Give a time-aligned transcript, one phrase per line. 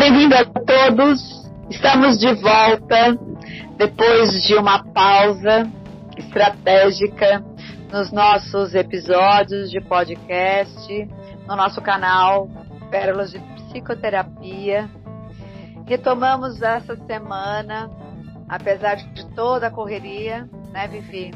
[0.00, 1.20] bem-vindo a todos.
[1.68, 3.18] Estamos de volta
[3.76, 5.70] depois de uma pausa
[6.16, 7.44] estratégica
[7.92, 11.06] nos nossos episódios de podcast,
[11.46, 12.48] no nosso canal
[12.90, 14.88] Pérolas de Psicoterapia.
[15.86, 17.90] Retomamos essa semana,
[18.48, 21.30] apesar de toda a correria, né, Vivi?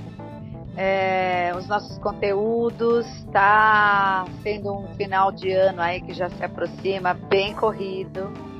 [0.74, 7.12] É, os nossos conteúdos, está sendo um final de ano aí que já se aproxima,
[7.12, 8.53] bem corrido.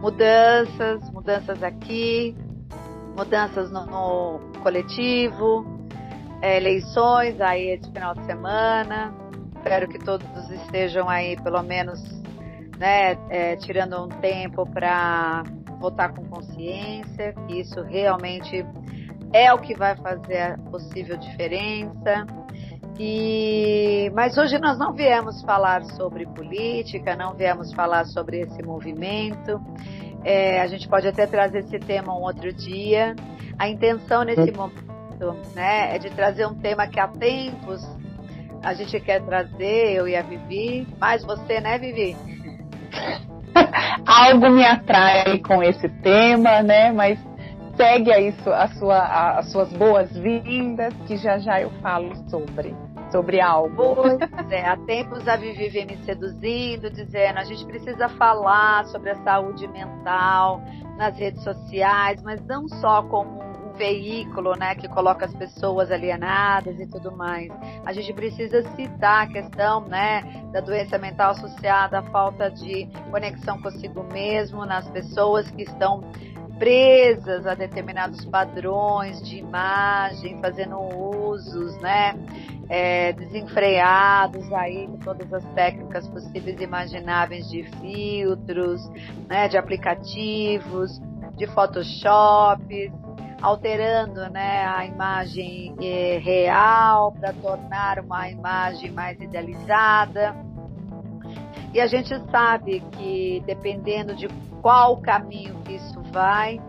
[0.00, 2.36] Mudanças, mudanças aqui,
[3.16, 5.66] mudanças no, no coletivo,
[6.40, 9.12] é, eleições aí esse final de semana.
[9.56, 12.00] Espero que todos estejam aí, pelo menos,
[12.78, 15.42] né, é, tirando um tempo para
[15.80, 18.64] votar com consciência, que isso realmente
[19.32, 22.24] é o que vai fazer a possível diferença.
[22.98, 29.60] E, mas hoje nós não viemos falar sobre política, não viemos falar sobre esse movimento.
[30.24, 33.14] É, a gente pode até trazer esse tema um outro dia.
[33.56, 37.86] A intenção nesse momento né, é de trazer um tema que há tempos
[38.62, 42.16] a gente quer trazer, eu e a Vivi, mais você, né, Vivi?
[44.06, 46.92] Algo me atrai com esse tema, né?
[46.92, 47.18] Mas
[47.76, 52.74] segue aí a sua, as suas boas-vindas, que já já eu falo sobre,
[53.10, 53.94] sobre algo.
[53.94, 59.10] Pois é, há tempos a Vivi vem me seduzindo, dizendo a gente precisa falar sobre
[59.10, 60.62] a saúde mental
[60.96, 66.78] nas redes sociais, mas não só como um veículo, né, que coloca as pessoas alienadas
[66.80, 67.48] e tudo mais.
[67.86, 70.22] A gente precisa citar a questão, né,
[70.52, 76.02] da doença mental associada à falta de conexão consigo mesmo nas pessoas que estão
[76.58, 80.76] presas a determinados padrões de imagem, fazendo
[81.46, 82.14] usos, né,
[82.68, 88.80] é, desenfreados aí todas as técnicas possíveis e imagináveis de filtros,
[89.28, 91.00] né, de aplicativos,
[91.36, 92.92] de Photoshop,
[93.40, 100.34] alterando né, a imagem é, real para tornar uma imagem mais idealizada.
[101.72, 104.28] E a gente sabe que dependendo de
[104.60, 106.60] qual caminho que isso vai.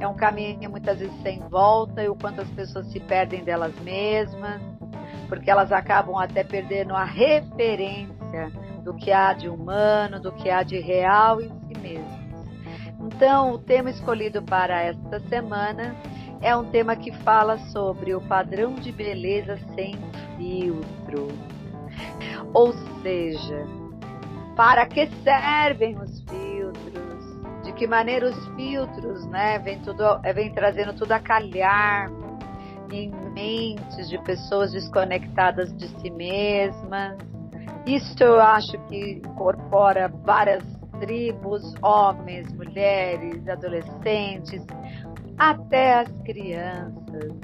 [0.00, 3.74] É um caminho muitas vezes sem volta e o quanto as pessoas se perdem delas
[3.80, 4.60] mesmas,
[5.28, 8.50] porque elas acabam até perdendo a referência
[8.82, 12.24] do que há de humano, do que há de real em si mesmas.
[13.00, 15.94] Então, o tema escolhido para esta semana
[16.40, 19.96] é um tema que fala sobre o padrão de beleza sem
[20.36, 21.28] filtro.
[22.52, 22.72] Ou
[23.02, 23.66] seja,
[24.56, 27.03] para que servem os filtros?
[27.84, 32.10] Que maneira os filtros, né, vem tudo, é, vem trazendo tudo a calhar
[32.90, 37.18] em mentes de pessoas desconectadas de si mesmas.
[37.86, 40.64] Isso eu acho que incorpora várias
[40.98, 44.64] tribos, homens, mulheres, adolescentes,
[45.36, 47.34] até as crianças.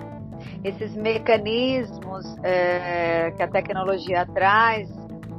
[0.64, 4.88] Esses mecanismos é, que a tecnologia traz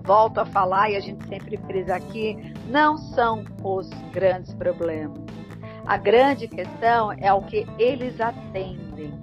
[0.04, 5.22] volto a falar e a gente sempre frisa aqui, não são os grandes problemas.
[5.86, 9.14] A grande questão é o que eles atendem.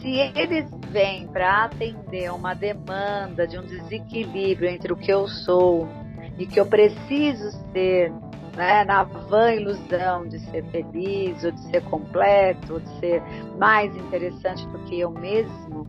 [0.00, 5.88] Se eles vêm para atender uma demanda de um desequilíbrio entre o que eu sou
[6.36, 8.12] e que eu preciso ser,
[8.56, 13.22] né, na vã ilusão de ser feliz, ou de ser completo, ou de ser
[13.56, 15.86] mais interessante do que eu mesmo,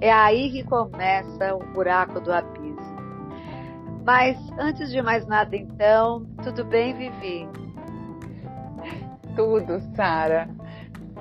[0.00, 2.64] é aí que começa o buraco do abismo
[4.04, 7.48] mas antes de mais nada, então, tudo bem, Vivi?
[9.34, 10.46] Tudo, Sara.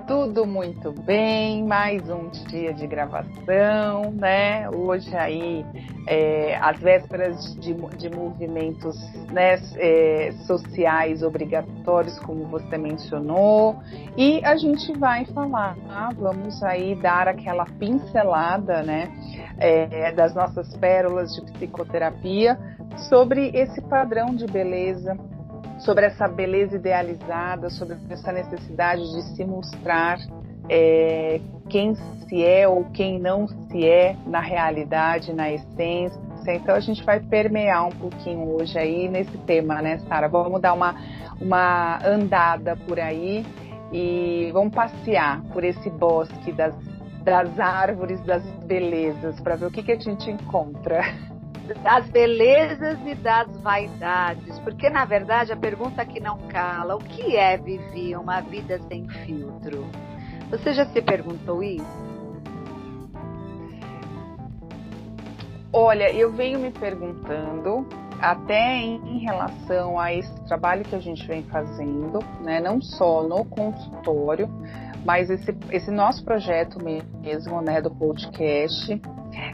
[0.08, 4.70] Tudo muito bem, mais um dia de gravação, né?
[4.70, 5.66] Hoje aí,
[6.06, 8.98] é, às vésperas de, de movimentos
[9.32, 13.78] né, é, sociais obrigatórios, como você mencionou,
[14.18, 16.10] e a gente vai falar, tá?
[16.18, 19.10] vamos aí dar aquela pincelada, né,
[19.58, 22.60] é, das nossas pérolas de psicoterapia
[23.10, 25.18] sobre esse padrão de beleza,
[25.84, 30.18] sobre essa beleza idealizada, sobre essa necessidade de se mostrar
[30.70, 31.40] é,
[31.70, 36.20] quem se é ou quem não se é na realidade, na essência.
[36.48, 40.28] Então a gente vai permear um pouquinho hoje aí nesse tema, né, Sara?
[40.28, 40.96] Vamos dar uma,
[41.40, 43.46] uma andada por aí
[43.92, 46.76] e vamos passear por esse bosque das,
[47.24, 51.02] das árvores das belezas para ver o que, que a gente encontra
[51.82, 57.38] das belezas e das vaidades, porque na verdade a pergunta que não cala, o que
[57.38, 59.86] é viver uma vida sem filtro?
[60.50, 62.04] Você já se perguntou isso?
[65.72, 67.88] Olha, eu venho me perguntando
[68.22, 73.44] até em relação a esse trabalho que a gente vem fazendo, né, não só no
[73.44, 74.48] consultório,
[75.04, 79.02] mas esse, esse nosso projeto mesmo, né, do podcast,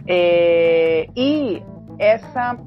[0.08, 1.64] é, e
[2.00, 2.58] essa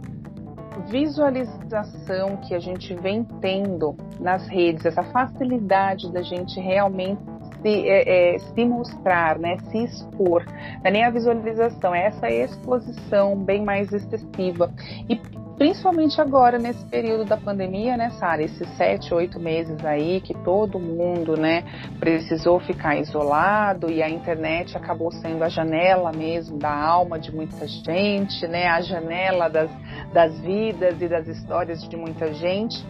[0.88, 7.20] visualização que a gente vem tendo nas redes, essa facilidade da gente realmente
[7.62, 12.30] se, é, é, se mostrar, né, se expor, não é nem a visualização, é essa
[12.30, 14.72] exposição bem mais excessiva.
[15.08, 15.20] E
[15.56, 18.42] principalmente agora nesse período da pandemia, né, Sara?
[18.42, 21.64] Esses sete, oito meses aí que todo mundo, né,
[21.98, 27.66] precisou ficar isolado e a internet acabou sendo a janela mesmo da alma de muita
[27.66, 29.70] gente, né, a janela das,
[30.12, 32.84] das vidas e das histórias de muita gente.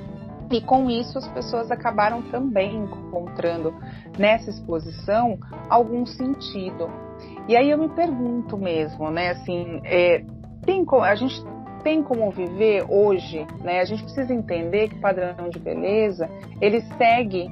[0.51, 3.75] E com isso as pessoas acabaram também encontrando
[4.19, 5.39] nessa exposição
[5.71, 6.91] algum sentido.
[7.49, 10.25] E aí eu me pergunto mesmo, né, assim, é,
[10.65, 11.43] tem a gente
[11.83, 13.81] tem como viver hoje, né?
[13.81, 16.29] A gente precisa entender que o padrão de beleza
[16.61, 17.49] ele segue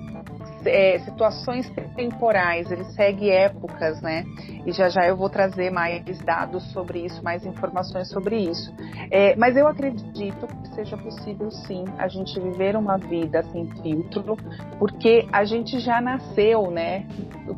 [0.64, 4.24] é, situações temporais, ele segue épocas, né?
[4.66, 8.72] E já já eu vou trazer mais dados sobre isso, mais informações sobre isso.
[9.10, 14.36] É, mas eu acredito que seja possível sim a gente viver uma vida sem filtro,
[14.78, 17.06] porque a gente já nasceu, né?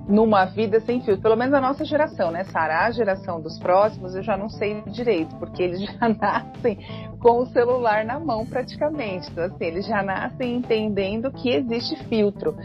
[0.09, 2.87] Numa vida sem filtro, pelo menos a nossa geração, né, Sara?
[2.87, 6.79] A geração dos próximos eu já não sei direito, porque eles já nascem
[7.19, 9.31] com o celular na mão praticamente.
[9.31, 12.57] Então, assim, eles já nascem entendendo que existe filtro.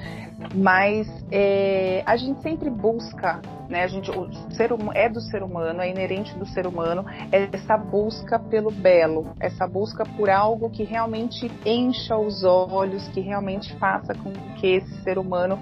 [0.53, 3.83] Mas é, a gente sempre busca, né?
[3.83, 7.77] A gente, o ser hum, é do ser humano, é inerente do ser humano essa
[7.77, 14.13] busca pelo belo, essa busca por algo que realmente encha os olhos, que realmente faça
[14.13, 15.59] com que esse ser humano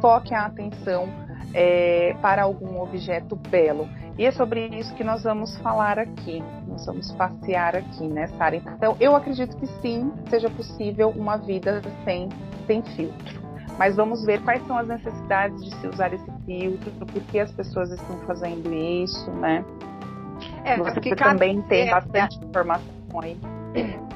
[0.00, 1.08] foque a atenção
[1.54, 3.88] é, para algum objeto belo.
[4.18, 6.42] E é sobre isso que nós vamos falar aqui.
[6.66, 8.56] Nós vamos passear aqui, né, Sara?
[8.56, 12.28] Então, eu acredito que sim, seja possível uma vida sem,
[12.66, 13.41] sem filtro.
[13.78, 17.50] Mas vamos ver quais são as necessidades de se usar esse filtro, por que as
[17.52, 19.64] pessoas estão fazendo isso, né?
[20.64, 23.36] É, Você também tem é, bastante é, informação aí.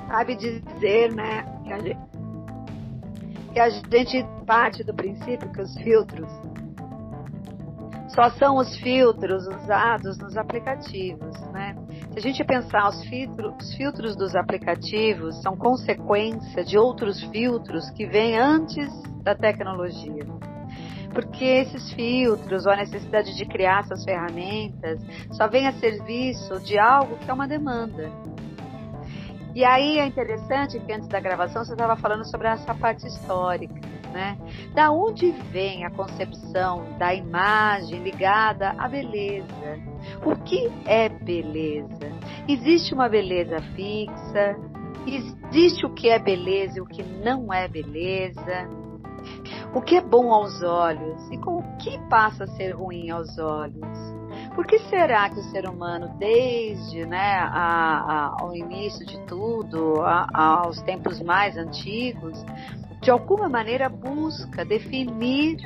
[0.09, 1.99] Cabe dizer, né, que a, gente,
[3.53, 6.29] que a gente parte do princípio que os filtros
[8.09, 11.77] só são os filtros usados nos aplicativos, né?
[12.13, 17.91] Se a gente pensar os filtros, os filtros dos aplicativos são consequência de outros filtros
[17.91, 18.89] que vêm antes
[19.23, 20.25] da tecnologia.
[21.13, 25.01] Porque esses filtros ou a necessidade de criar essas ferramentas
[25.33, 28.11] só vem a serviço de algo que é uma demanda.
[29.57, 33.81] E aí é interessante que antes da gravação você estava falando sobre essa parte histórica,
[34.13, 34.37] né?
[34.75, 39.81] Da onde vem a concepção da imagem ligada à beleza?
[40.27, 42.13] O que é beleza?
[42.47, 44.59] Existe uma beleza fixa?
[45.07, 48.69] Existe o que é beleza e o que não é beleza?
[49.75, 53.39] O que é bom aos olhos e com o que passa a ser ruim aos
[53.39, 54.17] olhos.
[54.55, 60.01] Por que será que o ser humano, desde né, a, a, ao início de tudo,
[60.03, 62.45] a, aos tempos mais antigos,
[63.01, 65.59] de alguma maneira busca definir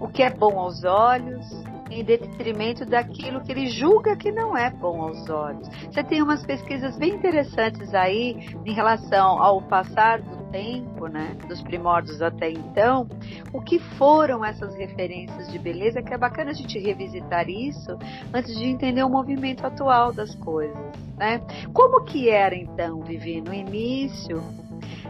[0.00, 1.46] o que é bom aos olhos
[1.90, 5.68] em detrimento daquilo que ele julga que não é bom aos olhos.
[5.90, 11.62] Você tem umas pesquisas bem interessantes aí em relação ao passar do tempo, né, dos
[11.62, 13.06] primórdios até então,
[13.52, 17.96] o que foram essas referências de beleza, que é bacana a gente revisitar isso
[18.32, 20.76] antes de entender o movimento atual das coisas,
[21.16, 21.40] né?
[21.72, 24.42] Como que era então viver no início,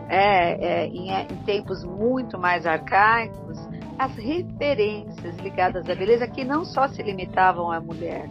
[0.09, 3.59] é, é, em, em tempos muito mais arcaicos,
[3.99, 8.29] as referências ligadas à beleza que não só se limitavam à mulher.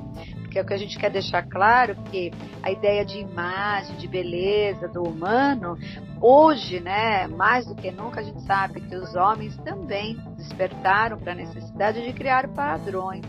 [0.47, 2.31] Porque é o que a gente quer deixar claro que
[2.63, 5.77] a ideia de imagem, de beleza do humano,
[6.21, 11.33] hoje, né, mais do que nunca a gente sabe que os homens também despertaram para
[11.33, 13.25] a necessidade de criar padrões.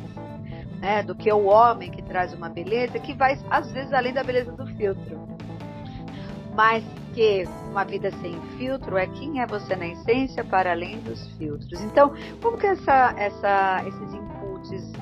[0.81, 4.23] Né, do que o homem que traz uma beleza que vai às vezes além da
[4.23, 5.27] beleza do filtro.
[6.55, 6.85] Mas
[7.19, 11.81] porque uma vida sem filtro é quem é você na essência para além dos filtros.
[11.81, 14.93] Então, como que essa, essa, esses inputs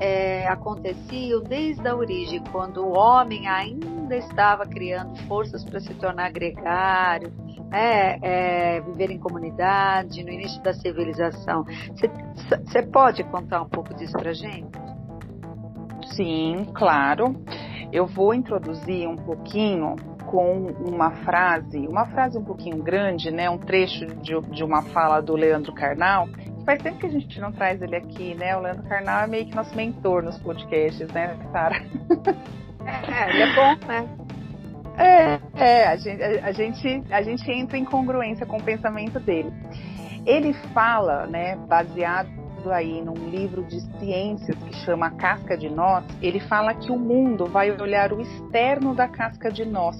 [0.00, 6.30] é, aconteciam desde a origem, quando o homem ainda estava criando forças para se tornar
[6.30, 7.32] gregário,
[7.72, 11.64] é, é, viver em comunidade, no início da civilização.
[12.64, 14.70] Você pode contar um pouco disso para gente?
[16.14, 17.34] Sim, claro.
[17.92, 23.58] Eu vou introduzir um pouquinho com uma frase, uma frase um pouquinho grande, né, um
[23.58, 26.28] trecho de, de uma fala do Leandro Carnal.
[26.66, 28.56] Faz tempo que a gente não traz ele aqui, né?
[28.56, 31.76] O Leandro Carnal é meio que nosso mentor nos podcasts, né, Sara?
[32.86, 34.08] É, ele é bom, né?
[34.96, 39.52] É, é a, gente, a, gente, a gente entra em congruência com o pensamento dele.
[40.24, 42.30] Ele fala, né, baseado
[42.72, 47.46] aí num livro de ciências que chama Casca de Nós, ele fala que o mundo
[47.46, 49.96] vai olhar o externo da casca de nós.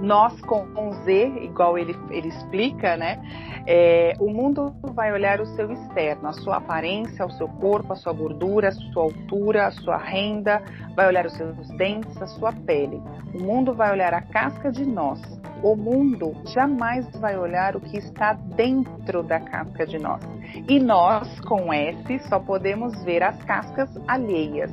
[0.00, 3.20] Nós com Z, igual ele, ele explica, né?
[3.66, 7.96] É, o mundo vai olhar o seu externo, a sua aparência, o seu corpo, a
[7.96, 10.62] sua gordura, a sua altura, a sua renda,
[10.94, 13.00] vai olhar os seus dentes, a sua pele.
[13.34, 15.20] O mundo vai olhar a casca de nós.
[15.62, 20.20] O mundo jamais vai olhar o que está dentro da casca de nós.
[20.68, 24.70] E nós, com S, só podemos ver as cascas alheias.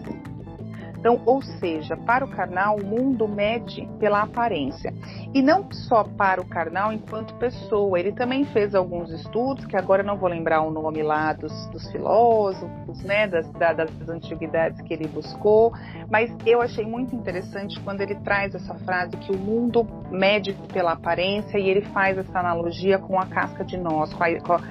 [1.02, 4.94] Então, ou seja, para o carnal, o mundo mede pela aparência.
[5.34, 10.04] E não só para o carnal enquanto pessoa, ele também fez alguns estudos, que agora
[10.04, 15.08] não vou lembrar o nome lá dos, dos filósofos, né, das, das antiguidades que ele
[15.08, 15.74] buscou,
[16.08, 20.92] mas eu achei muito interessante quando ele traz essa frase que o mundo mede pela
[20.92, 24.62] aparência e ele faz essa analogia com a casca de nós, com a, com a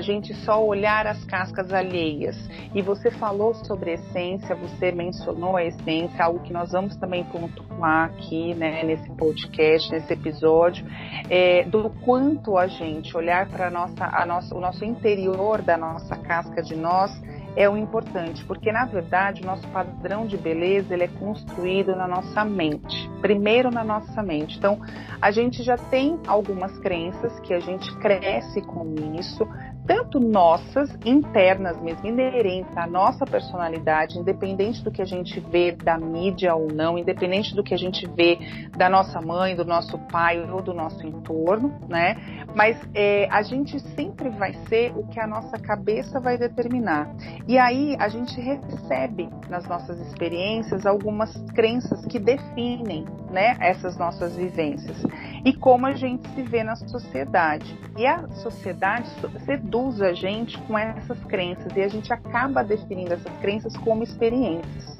[0.00, 2.36] gente só olhar as cascas alheias.
[2.74, 8.06] E você falou sobre essência, você mencionou a essência, algo que nós vamos também pontuar
[8.06, 10.86] aqui, né, nesse podcast, nesse episódio,
[11.28, 16.16] é, do quanto a gente olhar para nossa, a nossa, o nosso interior da nossa
[16.16, 17.10] casca de nós
[17.56, 22.06] é o importante, porque na verdade o nosso padrão de beleza ele é construído na
[22.06, 24.56] nossa mente, primeiro na nossa mente.
[24.58, 24.80] Então
[25.20, 29.46] a gente já tem algumas crenças que a gente cresce com isso,
[29.90, 35.98] tanto nossas, internas mesmo, inerentes à nossa personalidade, independente do que a gente vê da
[35.98, 38.38] mídia ou não, independente do que a gente vê
[38.76, 42.44] da nossa mãe, do nosso pai ou do nosso entorno, né?
[42.54, 47.12] Mas é, a gente sempre vai ser o que a nossa cabeça vai determinar.
[47.48, 54.36] E aí a gente recebe nas nossas experiências algumas crenças que definem, né, essas nossas
[54.36, 55.04] vivências
[55.44, 57.78] e como a gente se vê na sociedade.
[57.96, 59.08] E a sociedade
[59.44, 64.98] seduz a gente com essas crenças e a gente acaba definindo essas crenças como experiências.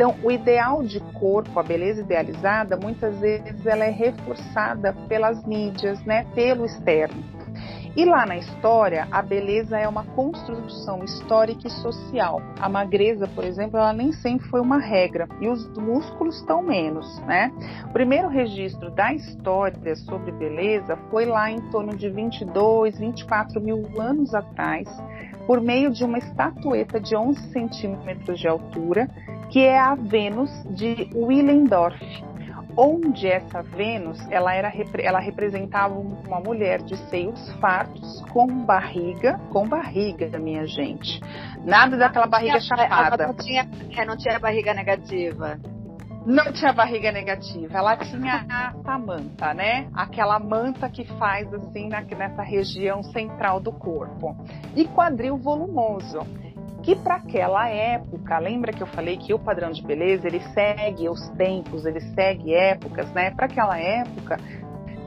[0.00, 6.02] Então, o ideal de corpo, a beleza idealizada, muitas vezes ela é reforçada pelas mídias,
[6.04, 7.22] né, pelo externo.
[7.96, 12.40] E lá na história, a beleza é uma construção histórica e social.
[12.60, 17.18] A magreza, por exemplo, ela nem sempre foi uma regra, e os músculos estão menos,
[17.26, 17.52] né?
[17.86, 23.84] O primeiro registro da história sobre beleza foi lá em torno de 22, 24 mil
[24.00, 24.88] anos atrás,
[25.44, 29.10] por meio de uma estatueta de 11 centímetros de altura,
[29.50, 32.29] que é a Vênus de Willendorf
[32.76, 39.68] onde essa Vênus ela era ela representava uma mulher de seios fartos com barriga, com
[39.68, 41.20] barriga, minha gente.
[41.64, 43.26] Nada daquela barriga tinha, chapada.
[43.26, 45.58] Não tinha, é, não tinha barriga negativa.
[46.26, 48.46] Não tinha barriga negativa, ela tinha
[48.84, 49.88] a manta, né?
[49.94, 54.36] Aquela manta que faz assim na, nessa região central do corpo.
[54.76, 56.20] E quadril volumoso
[56.82, 61.08] que para aquela época, lembra que eu falei que o padrão de beleza ele segue
[61.08, 63.30] os tempos, ele segue épocas, né?
[63.30, 64.38] Para aquela época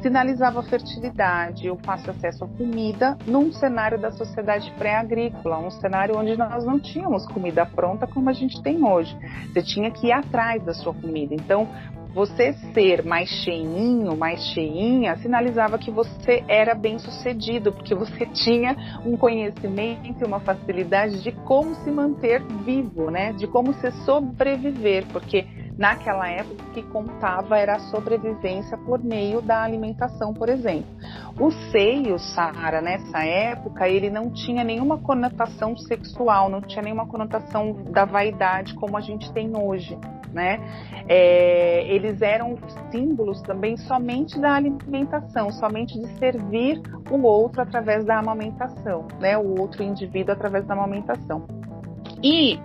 [0.03, 6.37] sinalizava fertilidade, o fácil acesso à comida num cenário da sociedade pré-agrícola, um cenário onde
[6.37, 9.17] nós não tínhamos comida pronta como a gente tem hoje.
[9.51, 11.33] Você tinha que ir atrás da sua comida.
[11.33, 11.69] Então,
[12.13, 18.75] você ser mais cheinho, mais cheinha, sinalizava que você era bem sucedido, porque você tinha
[19.05, 23.31] um conhecimento e uma facilidade de como se manter vivo, né?
[23.33, 29.41] De como se sobreviver, porque naquela época o que contava era a sobrevivência por meio
[29.41, 30.85] da alimentação, por exemplo.
[31.39, 37.73] O seio, Sara, nessa época, ele não tinha nenhuma conotação sexual, não tinha nenhuma conotação
[37.91, 39.97] da vaidade como a gente tem hoje
[40.33, 40.59] né?
[41.07, 42.57] É, eles eram
[42.91, 49.37] símbolos também somente da alimentação, somente de servir o outro através da amamentação, né?
[49.37, 51.45] O outro indivíduo através da amamentação.
[52.21, 52.59] E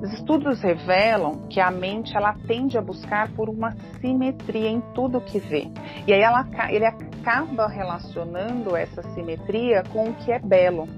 [0.00, 5.20] os estudos revelam que a mente ela tende a buscar por uma simetria em tudo
[5.20, 5.70] que vê.
[6.06, 10.88] E aí ela, ele acaba relacionando essa simetria com o que é belo.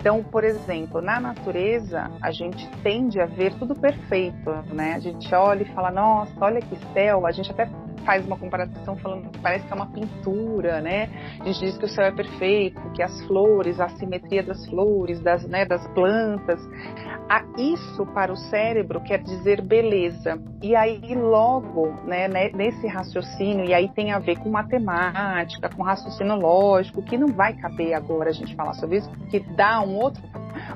[0.00, 4.94] Então, por exemplo, na natureza, a gente tende a ver tudo perfeito, né?
[4.94, 7.68] A gente olha e fala, nossa, olha que céu, a gente até
[8.04, 11.08] faz uma comparação falando que parece que é uma pintura, né?
[11.40, 15.20] A gente diz que o céu é perfeito, que as flores, a simetria das flores,
[15.20, 16.60] das, né, das plantas,
[17.28, 20.40] a isso para o cérebro quer dizer beleza.
[20.62, 26.36] E aí logo, né, nesse raciocínio, e aí tem a ver com matemática, com raciocínio
[26.36, 30.22] lógico, que não vai caber agora a gente falar sobre isso, que dá um outro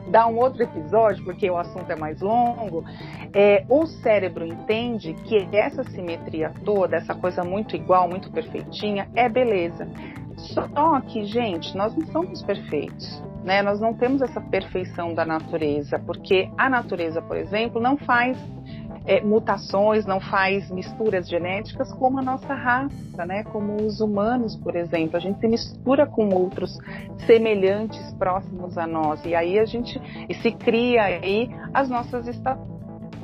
[0.08, 2.84] dar um outro episódio, porque o assunto é mais longo.
[3.32, 9.28] É, o cérebro entende que essa simetria toda, essa coisa muito igual, muito perfeitinha, é
[9.28, 9.88] beleza.
[10.36, 13.22] Só que, gente, nós não somos perfeitos.
[13.44, 13.62] Né?
[13.62, 18.38] Nós não temos essa perfeição da natureza, porque a natureza, por exemplo, não faz
[19.06, 23.44] é, mutações, não faz misturas genéticas como a nossa raça, né?
[23.44, 26.78] Como os humanos, por exemplo, a gente se mistura com outros
[27.26, 30.00] semelhantes próximos a nós e aí a gente
[30.42, 32.26] se cria aí as nossas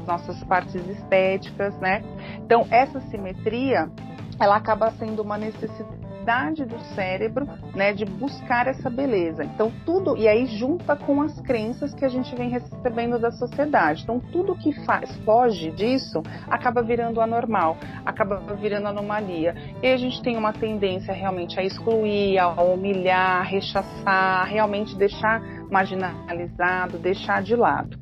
[0.06, 2.02] nossas partes estéticas, né?
[2.44, 3.90] Então essa simetria
[4.38, 9.44] ela acaba sendo uma necessidade capacidade do cérebro, né, de buscar essa beleza.
[9.44, 14.02] Então tudo e aí junta com as crenças que a gente vem recebendo da sociedade.
[14.02, 19.54] Então tudo que faz foge disso acaba virando anormal, acaba virando anomalia.
[19.80, 25.40] E a gente tem uma tendência realmente a excluir, a humilhar, a rechaçar, realmente deixar
[25.70, 27.96] marginalizado, deixar de lado.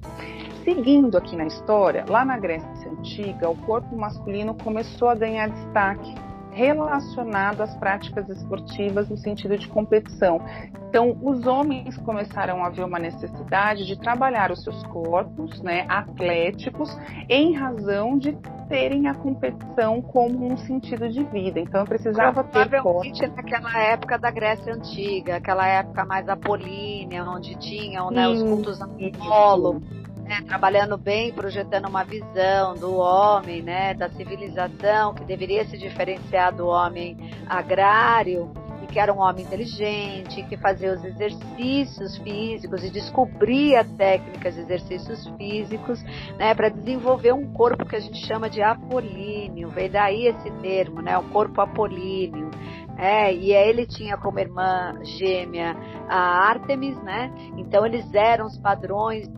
[0.64, 6.14] Seguindo aqui na história, lá na Grécia Antiga, o corpo masculino começou a ganhar destaque
[6.54, 10.40] relacionado às práticas esportivas no sentido de competição.
[10.88, 16.96] Então, os homens começaram a ver uma necessidade de trabalhar os seus corpos, né, atléticos,
[17.28, 18.37] em razão de
[18.68, 21.58] terem a competição como um sentido de vida.
[21.58, 23.02] Então, eu precisava ter corpo.
[23.37, 29.82] naquela época da Grécia Antiga, aquela época mais apolínea, onde tinham né, os cultos Apolo
[30.25, 36.54] né, trabalhando bem, projetando uma visão do homem, né, da civilização que deveria se diferenciar
[36.54, 37.16] do homem
[37.47, 38.50] agrário
[38.83, 44.62] e que era um homem inteligente, que fazia os exercícios físicos e descobria técnicas de
[44.62, 46.02] exercícios físicos,
[46.38, 49.69] né, para desenvolver um corpo que a gente chama de apolíneo.
[49.69, 52.50] Veio daí esse termo, né, o corpo apolíneo.
[52.97, 55.76] É, e ele tinha como irmã gêmea
[56.09, 57.28] a Artemis, né?
[57.57, 59.28] Então eles eram os padrões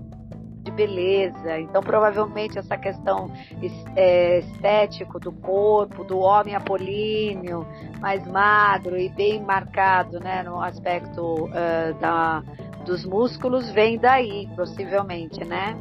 [0.66, 1.60] de beleza.
[1.60, 3.30] Então, provavelmente, essa questão
[3.94, 7.66] é, estético do corpo, do homem apolíneo,
[8.00, 12.42] mais magro e bem marcado né, no aspecto uh, da,
[12.84, 15.76] dos músculos, vem daí, possivelmente, né?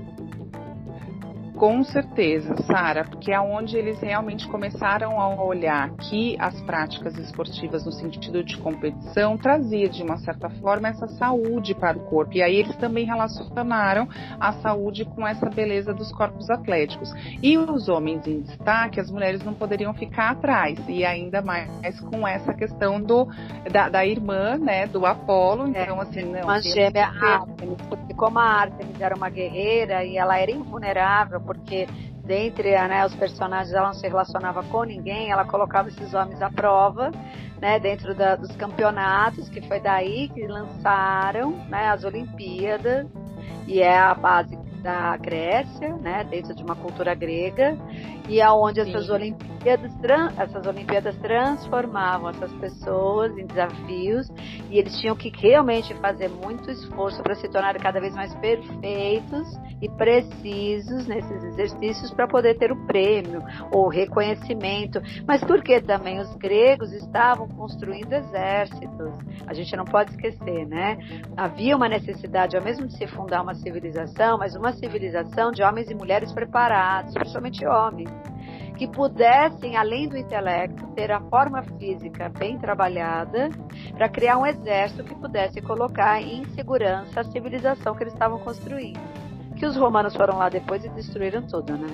[1.55, 7.85] Com certeza, Sara, porque é onde eles realmente começaram a olhar que as práticas esportivas
[7.85, 12.33] no sentido de competição trazia de uma certa forma essa saúde para o corpo.
[12.35, 17.09] E aí eles também relacionaram a saúde com essa beleza dos corpos atléticos.
[17.41, 20.77] E os homens em destaque, as mulheres não poderiam ficar atrás.
[20.89, 21.69] E ainda mais
[22.01, 23.27] com essa questão do
[23.71, 25.71] da, da irmã, né, do Apolo.
[25.73, 26.41] É, então, assim, não.
[26.41, 31.87] Uma gêmea Artemis, porque como a Artemis era uma guerreira e ela era invulnerável porque
[32.23, 36.49] dentre né, os personagens ela não se relacionava com ninguém, ela colocava esses homens à
[36.49, 37.11] prova,
[37.61, 43.07] né, dentro da, dos campeonatos, que foi daí que lançaram né, as Olimpíadas,
[43.67, 47.75] e é a base da Grécia, né, dentro de uma cultura grega,
[48.29, 49.91] e aonde essas Olimpíadas,
[50.37, 54.29] essas Olimpíadas transformavam essas pessoas em desafios,
[54.69, 59.59] e eles tinham que realmente fazer muito esforço para se tornarem cada vez mais perfeitos
[59.81, 65.01] e precisos nesses exercícios para poder ter o prêmio ou reconhecimento.
[65.27, 69.17] Mas porque também os gregos estavam construindo exércitos.
[69.47, 70.97] A gente não pode esquecer, né?
[71.35, 75.89] Havia uma necessidade, ao mesmo de se fundar uma civilização, mas uma civilização de homens
[75.89, 78.09] e mulheres preparados, principalmente homens,
[78.77, 83.49] que pudessem, além do intelecto, ter a forma física bem trabalhada
[83.93, 88.99] para criar um exército que pudesse colocar em segurança a civilização que eles estavam construindo.
[89.55, 91.87] Que os romanos foram lá depois e destruíram tudo, né?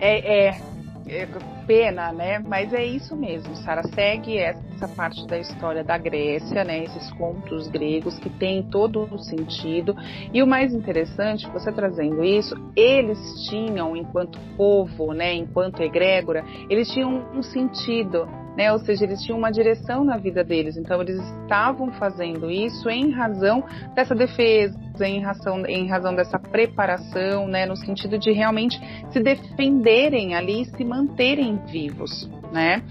[0.00, 0.60] É, é,
[1.06, 1.28] é,
[1.68, 2.38] pena, né?
[2.38, 3.82] Mas é isso mesmo, Sara.
[3.94, 6.82] Segue essa parte da história da Grécia, né?
[6.82, 9.94] Esses contos gregos que tem todo o sentido.
[10.32, 13.18] E o mais interessante, você trazendo isso, eles
[13.50, 15.34] tinham, enquanto povo, né?
[15.34, 18.26] Enquanto egrégora, eles tinham um sentido
[18.58, 18.72] né?
[18.72, 23.12] Ou seja, eles tinham uma direção na vida deles, então eles estavam fazendo isso em
[23.12, 23.62] razão
[23.94, 27.66] dessa defesa, em razão, em razão dessa preparação, né?
[27.66, 28.76] No sentido de realmente
[29.12, 32.82] se defenderem ali, se manterem vivos, né?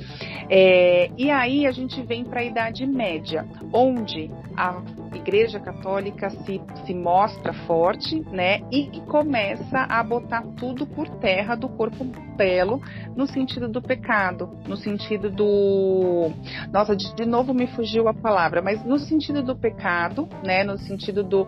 [0.49, 4.82] É, e aí a gente vem para a Idade Média, onde a
[5.13, 8.62] Igreja Católica se, se mostra forte, né?
[8.71, 12.03] E começa a botar tudo por terra do corpo
[12.36, 12.82] belo,
[13.15, 16.32] no sentido do pecado, no sentido do.
[16.71, 20.63] Nossa, de, de novo me fugiu a palavra, mas no sentido do pecado, né?
[20.63, 21.47] No sentido do,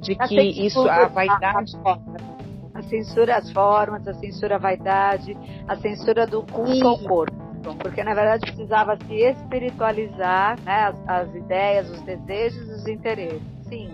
[0.00, 1.76] de que isso, a vaidade.
[1.84, 2.35] A
[2.82, 5.36] censura às formas, a censura à vaidade,
[5.66, 11.34] a censura do culto ao corpo porque na verdade precisava se espiritualizar né, as, as
[11.34, 13.42] ideias, os desejos, os interesses.
[13.64, 13.90] assim?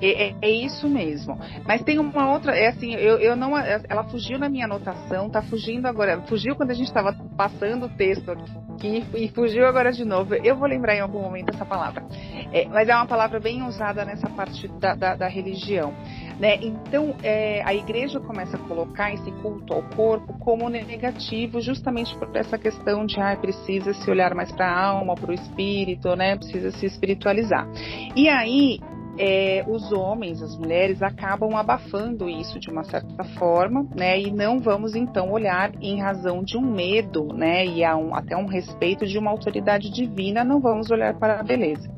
[0.00, 1.38] É, é, é, isso mesmo.
[1.66, 5.40] Mas tem uma outra, é assim, eu, eu não, ela fugiu na minha anotação, tá
[5.42, 10.04] fugindo agora, fugiu quando a gente estava passando o texto aqui e fugiu agora de
[10.04, 10.34] novo.
[10.34, 12.04] Eu vou lembrar em algum momento essa palavra.
[12.52, 15.94] É, mas é uma palavra bem usada nessa parte da, da, da religião.
[16.38, 16.58] Né?
[16.60, 22.34] Então, é, a igreja começa a colocar esse culto ao corpo como negativo, justamente por
[22.36, 26.36] essa questão de ah, precisa se olhar mais para a alma, para o espírito, né?
[26.36, 27.66] precisa se espiritualizar.
[28.14, 28.78] E aí,
[29.18, 34.20] é, os homens, as mulheres, acabam abafando isso de uma certa forma, né?
[34.20, 37.64] E não vamos então olhar em razão de um medo, né?
[37.64, 41.90] E um, até um respeito de uma autoridade divina, não vamos olhar para a beleza.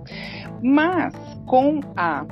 [0.62, 1.12] Mas
[1.44, 2.24] com a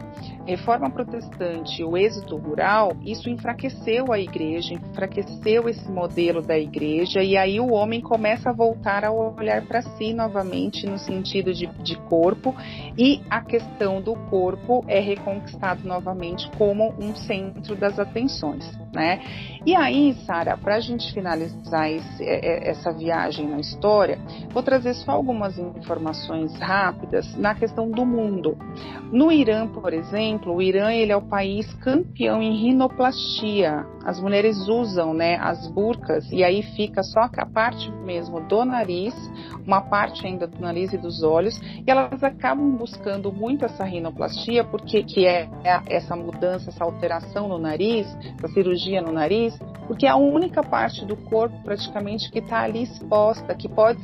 [0.46, 7.36] reforma protestante, o êxito rural, isso enfraqueceu a igreja, enfraqueceu esse modelo da igreja, e
[7.36, 11.96] aí o homem começa a voltar a olhar para si novamente no sentido de, de
[12.02, 12.54] corpo,
[12.96, 18.64] e a questão do corpo é reconquistado novamente como um centro das atenções.
[18.92, 19.20] Né?
[19.66, 24.18] E aí, Sara, para a gente finalizar esse, é, é, essa viagem na história,
[24.50, 28.56] vou trazer só algumas informações rápidas na questão do mundo.
[29.12, 33.86] No Irã, por exemplo, o Irã ele é o país campeão em rinoplastia.
[34.04, 39.14] As mulheres usam né, as burcas e aí fica só a parte mesmo do nariz,
[39.66, 44.64] uma parte ainda do nariz e dos olhos, e elas acabam buscando muito essa rinoplastia,
[44.64, 45.48] porque que é
[45.86, 48.06] essa mudança, essa alteração no nariz,
[48.38, 52.82] essa cirurgia no nariz, porque é a única parte do corpo praticamente que está ali
[52.82, 54.00] exposta, que pode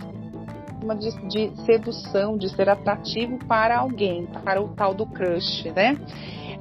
[0.98, 5.96] de, de sedução, de ser atrativo para alguém, para o tal do crush, né?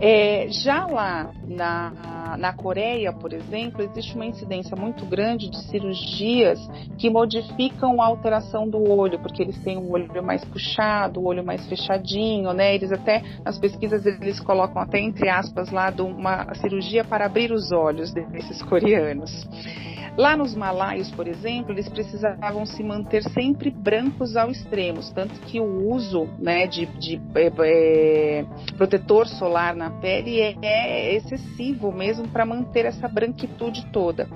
[0.03, 6.59] É, já lá na, na Coreia, por exemplo, existe uma incidência muito grande de cirurgias
[6.97, 11.27] que modificam a alteração do olho, porque eles têm um olho mais puxado, o um
[11.27, 12.73] olho mais fechadinho, né?
[12.73, 17.71] Eles até, nas pesquisas, eles colocam até entre aspas lá uma cirurgia para abrir os
[17.71, 19.47] olhos desses coreanos.
[20.17, 25.59] Lá nos malaios, por exemplo, eles precisavam se manter sempre brancos ao extremo, tanto que
[25.59, 28.45] o uso né, de, de é, é,
[28.77, 34.27] protetor solar na pele é, é excessivo mesmo para manter essa branquitude toda.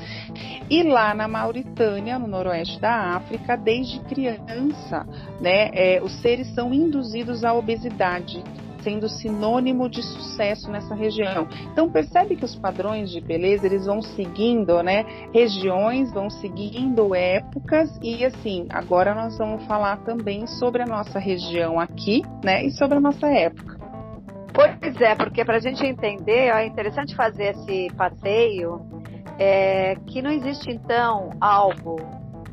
[0.69, 5.05] E lá na Mauritânia, no noroeste da África, desde criança,
[5.41, 8.41] né, é, os seres são induzidos à obesidade
[8.85, 11.47] sendo sinônimo de sucesso nessa região.
[11.71, 17.89] Então percebe que os padrões de beleza eles vão seguindo, né, regiões, vão seguindo épocas
[18.01, 22.97] e assim, agora nós vamos falar também sobre a nossa região aqui, né, e sobre
[22.97, 23.75] a nossa época.
[24.53, 28.79] Pois é, porque para a gente entender, é interessante fazer esse passeio,
[29.39, 31.97] é, que não existe então algo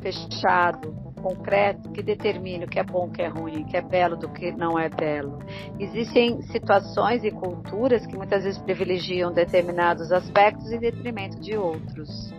[0.01, 3.81] fechado, concreto que determine o que é bom, o que é ruim, o que é
[3.81, 5.39] belo do que não é belo.
[5.79, 12.33] Existem situações e culturas que muitas vezes privilegiam determinados aspectos em detrimento de outros.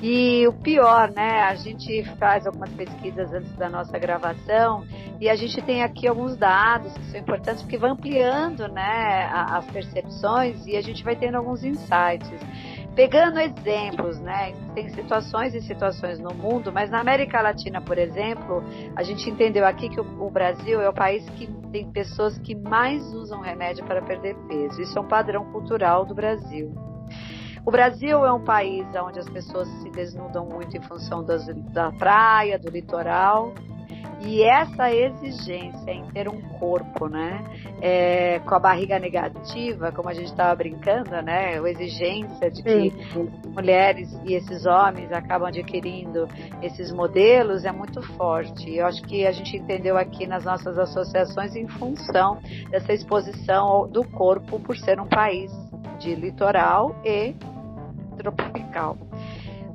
[0.00, 1.40] E o pior, né?
[1.40, 4.84] A gente faz algumas pesquisas antes da nossa gravação
[5.20, 9.66] e a gente tem aqui alguns dados que são importantes porque vão ampliando, né, as
[9.66, 12.40] percepções e a gente vai tendo alguns insights
[12.98, 14.52] pegando exemplos, né?
[14.74, 18.60] Tem situações e situações no mundo, mas na América Latina, por exemplo,
[18.96, 23.00] a gente entendeu aqui que o, Brasil é o país que tem pessoas que mais
[23.14, 24.82] usam remédio para perder peso.
[24.82, 26.74] Isso é um padrão cultural do Brasil.
[27.64, 31.92] O Brasil é um país onde as pessoas se desnudam muito em função das, da
[31.92, 33.54] praia, do litoral,
[34.20, 37.44] e essa exigência em ter um corpo, né,
[37.80, 42.90] é, com a barriga negativa, como a gente estava brincando, né, a exigência de que
[43.12, 43.30] Sim.
[43.46, 46.28] mulheres e esses homens acabam adquirindo
[46.62, 48.74] esses modelos é muito forte.
[48.74, 52.38] Eu acho que a gente entendeu aqui nas nossas associações em função
[52.70, 55.50] dessa exposição do corpo por ser um país
[55.98, 57.34] de litoral e
[58.16, 59.07] tropical.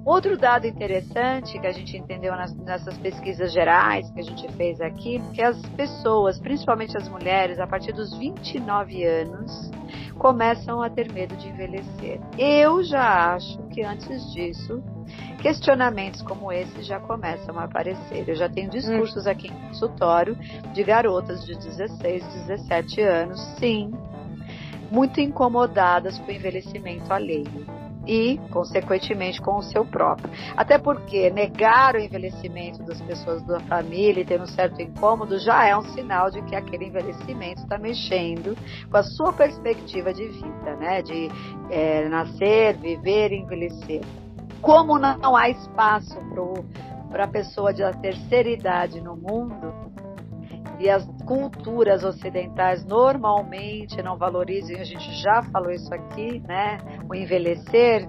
[0.06, 4.82] Outro dado interessante que a gente entendeu nas, nessas pesquisas gerais que a gente fez
[4.82, 9.72] aqui, que as pessoas, principalmente as mulheres, a partir dos 29 anos,
[10.18, 12.20] começam a ter medo de envelhecer.
[12.38, 14.84] Eu já acho que antes disso,
[15.42, 18.28] questionamentos como esse já começam a aparecer.
[18.28, 20.36] Eu já tenho discursos aqui em consultório
[20.74, 23.94] de garotas de 16, 17 anos, sim,
[24.92, 30.30] muito incomodadas com o envelhecimento alheio e, consequentemente, com o seu próprio.
[30.56, 35.66] Até porque negar o envelhecimento das pessoas da família e ter um certo incômodo já
[35.66, 38.58] é um sinal de que aquele envelhecimento está mexendo
[38.89, 41.02] com a sua perspectiva de vida, né?
[41.02, 41.30] De
[41.70, 44.02] é, nascer, viver e envelhecer.
[44.62, 46.18] Como não há espaço
[47.12, 49.74] para a pessoa de terceira idade no mundo,
[50.84, 56.78] e as culturas ocidentais normalmente não valorizam, a gente já falou isso aqui, né?
[57.10, 58.06] O envelhecer,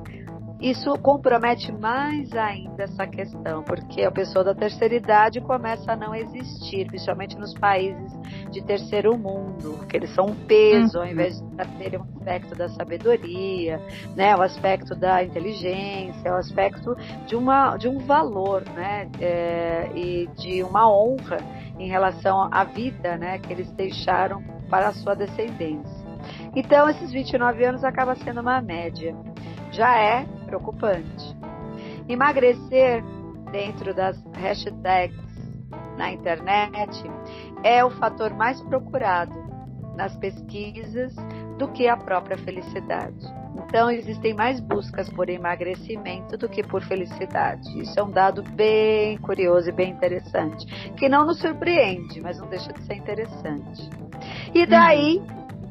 [0.61, 6.17] isso compromete mais ainda essa questão, porque a pessoa da terceira idade começa a não
[6.17, 8.13] existir, principalmente nos países
[8.51, 12.69] de terceiro mundo, porque eles são um peso, ao invés de terem um aspecto da
[12.71, 13.81] sabedoria,
[14.17, 20.27] né, o aspecto da inteligência, o aspecto de, uma, de um valor, né, é, e
[20.37, 21.39] de uma honra
[21.79, 26.05] em relação à vida, né, que eles deixaram para a sua descendência.
[26.55, 29.15] Então, esses 29 anos acaba sendo uma média.
[29.71, 31.37] Já é preocupante.
[32.09, 33.03] Emagrecer
[33.51, 35.19] dentro das hashtags
[35.97, 37.03] na internet
[37.63, 39.35] é o fator mais procurado
[39.97, 41.15] nas pesquisas
[41.59, 43.44] do que a própria felicidade.
[43.75, 47.69] Então, existem mais buscas por emagrecimento do que por felicidade.
[47.77, 52.47] Isso é um dado bem curioso e bem interessante, que não nos surpreende, mas não
[52.47, 53.91] deixa de ser interessante.
[54.55, 55.21] E daí,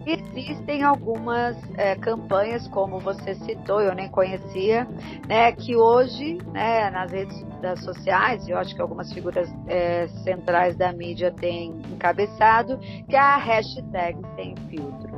[0.06, 4.86] Existem algumas é, campanhas, como você citou, eu nem conhecia,
[5.30, 7.42] né, que hoje, né, nas redes
[7.86, 13.38] sociais, eu acho que algumas figuras é, centrais da mídia têm encabeçado, que é a
[13.38, 15.13] hashtag sem filtro,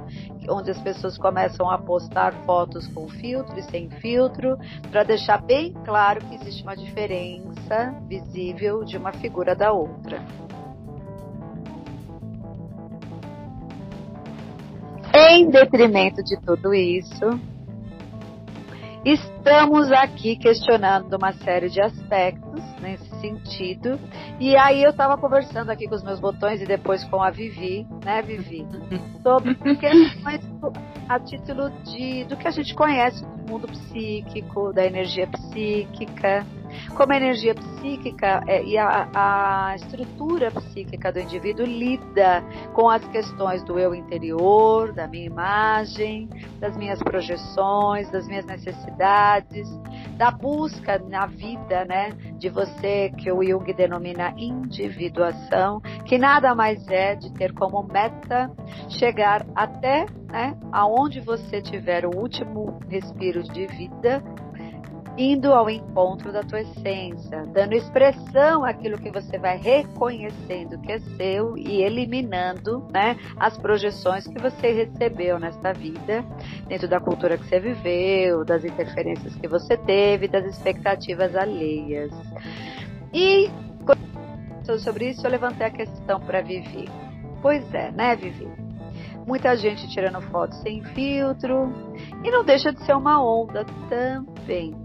[0.49, 4.57] onde as pessoas começam a postar fotos com filtro e sem filtro,
[4.91, 10.21] para deixar bem claro que existe uma diferença visível de uma figura da outra.
[15.13, 17.39] Em detrimento de tudo isso,
[19.05, 23.99] estamos aqui questionando uma série de aspectos nesse sentido.
[24.39, 27.85] E aí eu estava conversando aqui com os meus botões e depois com a Vivi,
[28.03, 28.65] né, Vivi?
[29.21, 30.41] Sobre questões
[31.07, 36.43] a título de do que a gente conhece do mundo psíquico, da energia psíquica,
[36.95, 43.05] como a energia psíquica é, e a, a estrutura psíquica do indivíduo lida com as
[43.09, 49.67] questões do eu interior, da minha imagem, das minhas projeções, das minhas necessidades,
[50.17, 56.87] da busca na vida, né, de você que o Jung denomina individuação, que nada mais
[56.87, 58.49] é de ter como meta
[58.89, 64.23] chegar até, né, aonde você tiver o último respiro de vida
[65.17, 70.99] indo ao encontro da tua essência, dando expressão àquilo que você vai reconhecendo que é
[70.99, 76.23] seu e eliminando, né, as projeções que você recebeu nesta vida,
[76.67, 82.11] dentro da cultura que você viveu, das interferências que você teve, das expectativas alheias.
[83.13, 83.49] E
[84.79, 86.89] sobre isso eu levantei a questão para Vivi.
[87.41, 88.47] Pois é, né, Vivi?
[89.25, 91.71] Muita gente tirando fotos sem filtro
[92.23, 94.84] e não deixa de ser uma onda também.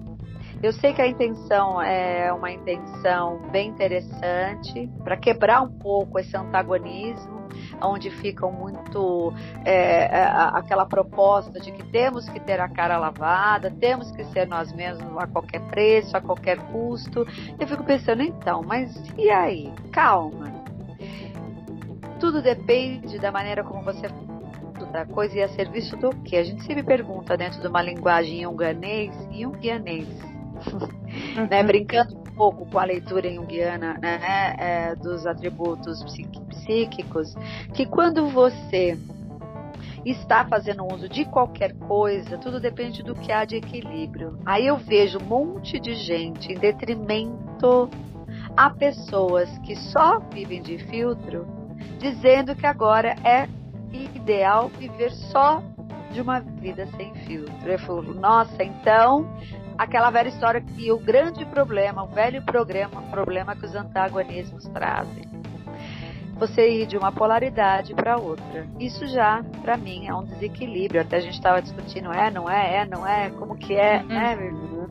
[0.63, 6.37] Eu sei que a intenção é uma intenção bem interessante para quebrar um pouco esse
[6.37, 7.49] antagonismo,
[7.83, 9.33] onde ficam muito
[9.65, 14.47] é, é aquela proposta de que temos que ter a cara lavada, temos que ser
[14.47, 17.27] nós mesmos a qualquer preço, a qualquer custo.
[17.59, 19.73] Eu fico pensando, então, mas e aí?
[19.91, 20.53] Calma.
[22.21, 24.07] Tudo depende da maneira como você
[24.93, 26.37] da coisa e a serviço do que?
[26.37, 30.40] A gente sempre pergunta dentro de uma linguagem junganês e junguianês uhum.
[31.51, 36.03] Né, brincando um pouco com a leitura junguiana né, é, dos atributos
[36.49, 37.35] psíquicos,
[37.75, 38.99] que quando você
[40.05, 44.39] está fazendo uso de qualquer coisa, tudo depende do que há de equilíbrio.
[44.47, 47.91] Aí eu vejo um monte de gente em detrimento
[48.57, 51.47] a pessoas que só vivem de filtro,
[51.99, 53.49] dizendo que agora é
[53.93, 55.63] ideal viver só
[56.13, 57.71] de uma vida sem filtro.
[57.71, 59.29] Eu falo, nossa, então
[59.81, 65.25] aquela velha história que o grande problema, o velho problema, problema que os antagonismos trazem.
[66.39, 68.67] Você ir de uma polaridade para outra.
[68.79, 71.01] Isso já, para mim, é um desequilíbrio.
[71.01, 74.07] Até a gente estava discutindo, é, não é, é, não é, como que é, uhum.
[74.07, 74.89] né,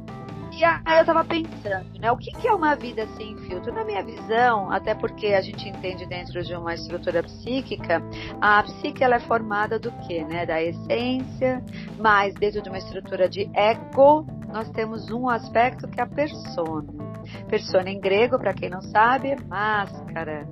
[0.53, 3.71] E aí eu estava pensando, né, o que, que é uma vida sem filtro?
[3.71, 8.01] Na minha visão, até porque a gente entende dentro de uma estrutura psíquica,
[8.41, 11.63] a psique ela é formada do que, né, da essência,
[11.99, 17.09] mas dentro de uma estrutura de ego, nós temos um aspecto que é a persona.
[17.47, 20.47] Persona em grego, para quem não sabe, é máscara.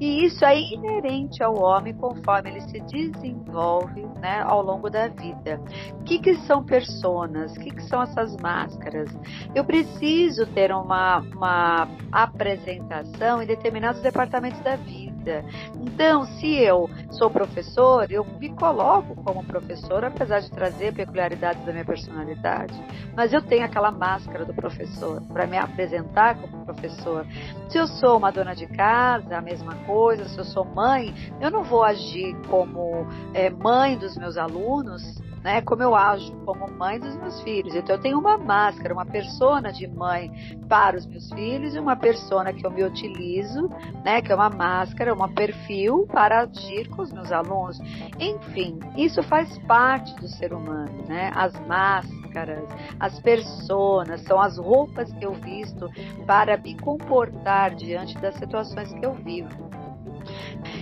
[0.00, 5.60] E isso é inerente ao homem conforme ele se desenvolve né, ao longo da vida.
[6.00, 7.56] O que, que são personas?
[7.56, 9.08] O que, que são essas máscaras?
[9.54, 15.44] Eu preciso ter uma, uma apresentação em determinados departamentos da vida vida.
[15.74, 21.72] Então, se eu sou professor, eu me coloco como professor, apesar de trazer peculiaridades da
[21.72, 22.72] minha personalidade.
[23.14, 27.26] Mas eu tenho aquela máscara do professor para me apresentar como professor.
[27.68, 30.28] Se eu sou uma dona de casa, a mesma coisa.
[30.28, 35.62] Se eu sou mãe, eu não vou agir como é, mãe dos meus alunos né?
[35.62, 37.72] Como eu ajo como mãe dos meus filhos.
[37.76, 40.28] Então eu tenho uma máscara, uma persona de mãe
[40.68, 43.68] para os meus filhos e uma persona que eu me utilizo,
[44.04, 44.20] né?
[44.20, 47.78] Que é uma máscara, um perfil para agir com os meus alunos.
[48.18, 51.30] Enfim, isso faz parte do ser humano, né?
[51.32, 55.88] As máscaras, as personas, são as roupas que eu visto
[56.26, 59.75] para me comportar diante das situações que eu vivo.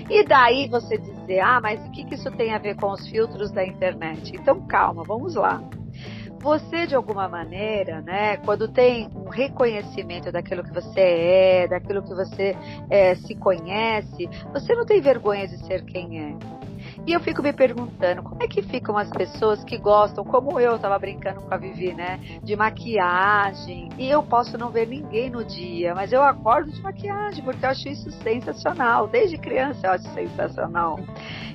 [0.09, 3.51] E daí você dizer, ah, mas o que, isso tem a ver com os filtros
[3.51, 4.35] da internet?
[4.35, 5.63] Então calma, vamos lá
[6.45, 12.15] você de alguma maneira, né, quando tem um reconhecimento daquilo que você é, daquilo que
[12.15, 12.55] você
[12.91, 16.64] é, se conhece, você não tem vergonha de ser quem é.
[17.07, 20.77] E eu fico me perguntando, como é que ficam as pessoas que gostam, como eu
[20.77, 22.19] estava brincando com a Vivi, né?
[22.43, 23.91] De maquiagem.
[23.99, 27.71] E eu posso não ver ninguém no dia, mas eu acordo de maquiagem, porque eu
[27.71, 29.07] acho isso sensacional.
[29.07, 30.99] Desde criança eu acho sensacional.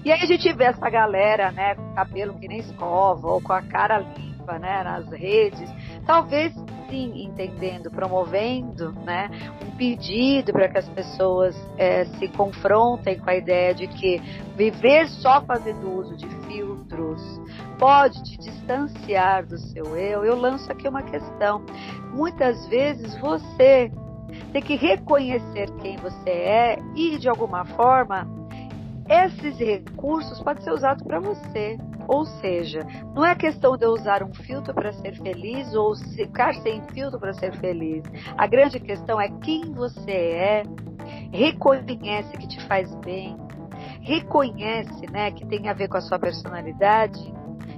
[0.05, 3.51] E aí a gente vê essa galera, né, com cabelo que nem escova, ou com
[3.51, 5.69] a cara limpa, né, nas redes.
[6.05, 6.53] Talvez
[6.89, 9.29] sim entendendo, promovendo né,
[9.63, 14.19] um pedido para que as pessoas é, se confrontem com a ideia de que
[14.55, 17.21] viver só fazendo uso de filtros
[17.77, 20.25] pode te distanciar do seu eu.
[20.25, 21.63] Eu lanço aqui uma questão.
[22.11, 23.91] Muitas vezes você
[24.51, 28.27] tem que reconhecer quem você é e, de alguma forma,
[29.07, 31.77] esses recursos podem ser usados para você.
[32.09, 32.79] Ou seja,
[33.13, 37.19] não é questão de eu usar um filtro para ser feliz ou ficar sem filtro
[37.19, 38.03] para ser feliz.
[38.35, 40.63] A grande questão é quem você é,
[41.31, 43.37] reconhece que te faz bem,
[44.01, 47.31] reconhece né, que tem a ver com a sua personalidade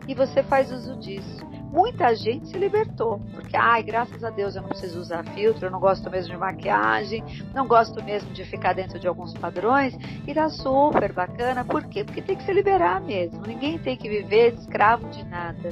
[0.07, 3.21] e você faz uso disso muita gente se libertou.
[3.33, 6.37] Porque, ai, graças a Deus eu não preciso usar filtro, eu não gosto mesmo de
[6.37, 9.97] maquiagem, não gosto mesmo de ficar dentro de alguns padrões.
[10.27, 11.63] E tá super bacana.
[11.63, 12.03] Por quê?
[12.03, 13.41] Porque tem que se liberar mesmo.
[13.45, 15.69] Ninguém tem que viver escravo de nada.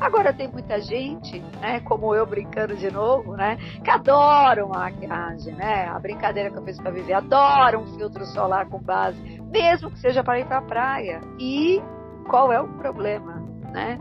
[0.00, 5.54] Agora tem muita gente, né, como eu brincando de novo, né, que adora uma maquiagem,
[5.54, 5.86] né?
[5.86, 9.98] A brincadeira que eu fiz para viver, adora um filtro solar com base, mesmo que
[9.98, 11.20] seja para ir para a praia.
[11.38, 11.82] E
[12.28, 13.49] qual é o problema?
[13.70, 13.98] Né?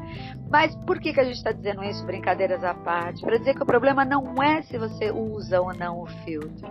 [0.50, 3.22] Mas por que, que a gente está dizendo isso, brincadeiras à parte?
[3.22, 6.68] Para dizer que o problema não é se você usa ou não o filtro,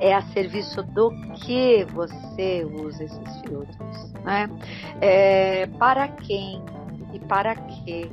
[0.00, 4.48] é a serviço do que você usa esses filtros, né?
[5.00, 6.62] É, para quem
[7.12, 8.10] e para quê?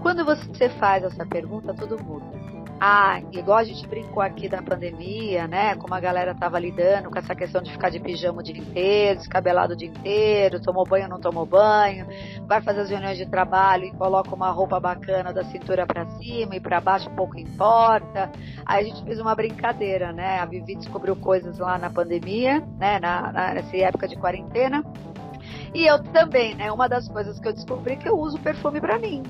[0.00, 2.37] Quando você faz essa pergunta, tudo muda.
[2.80, 5.74] Ah, igual a gente brincou aqui da pandemia, né?
[5.74, 9.18] Como a galera tava lidando com essa questão de ficar de pijama o dia inteiro,
[9.18, 12.06] descabelado o dia inteiro, tomou banho ou não tomou banho,
[12.46, 16.54] vai fazer as reuniões de trabalho e coloca uma roupa bacana da cintura para cima
[16.54, 18.30] e para baixo pouco importa.
[18.64, 20.38] Aí a gente fez uma brincadeira, né?
[20.38, 23.00] A Vivi descobriu coisas lá na pandemia, né?
[23.00, 24.84] Na, na, nessa época de quarentena.
[25.74, 26.70] E eu também, né?
[26.70, 29.24] Uma das coisas que eu descobri é que eu uso perfume para mim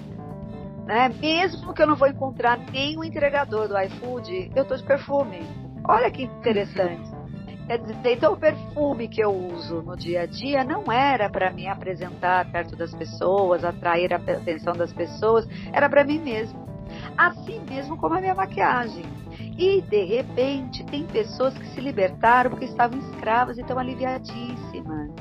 [0.88, 1.10] né?
[1.20, 5.40] Mesmo que eu não vou encontrar nenhum entregador do iFood, eu tô de perfume.
[5.84, 7.10] Olha que interessante.
[7.66, 11.52] Quer dizer, então o perfume que eu uso no dia a dia não era para
[11.52, 16.66] me apresentar perto das pessoas, atrair a atenção das pessoas, era para mim mesmo.
[17.18, 19.04] Assim mesmo como a minha maquiagem.
[19.58, 25.17] E de repente tem pessoas que se libertaram porque estavam escravas e estão aliviadíssimas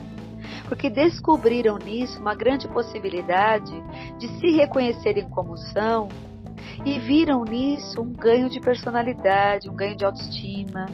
[0.68, 3.74] porque descobriram nisso uma grande possibilidade
[4.18, 6.10] de se reconhecerem como são
[6.86, 10.86] e viram nisso um ganho de personalidade, um ganho de autoestima,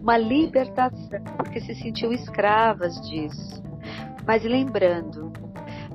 [0.00, 3.62] uma libertação, porque se sentiu escravas disso.
[4.26, 5.32] Mas lembrando,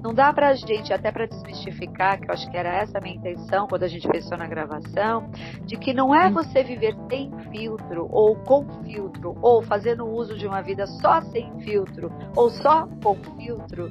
[0.05, 3.15] não dá pra gente, até para desmistificar, que eu acho que era essa a minha
[3.15, 5.31] intenção quando a gente pensou na gravação,
[5.63, 10.45] de que não é você viver sem filtro, ou com filtro, ou fazendo uso de
[10.45, 13.89] uma vida só sem filtro, ou só com filtro,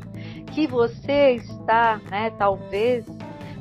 [0.52, 3.04] que você está, né, talvez,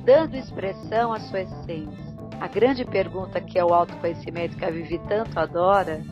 [0.05, 2.13] dando expressão à sua essência.
[2.39, 6.03] A grande pergunta que é o autoconhecimento que a Vivi tanto adora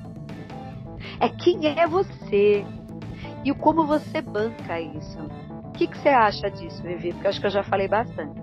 [1.20, 2.66] é quem é você?
[3.46, 5.41] E como você banca isso
[5.82, 7.12] que, que você acha disso, Vivi?
[7.12, 8.40] Porque eu acho que eu já falei bastante.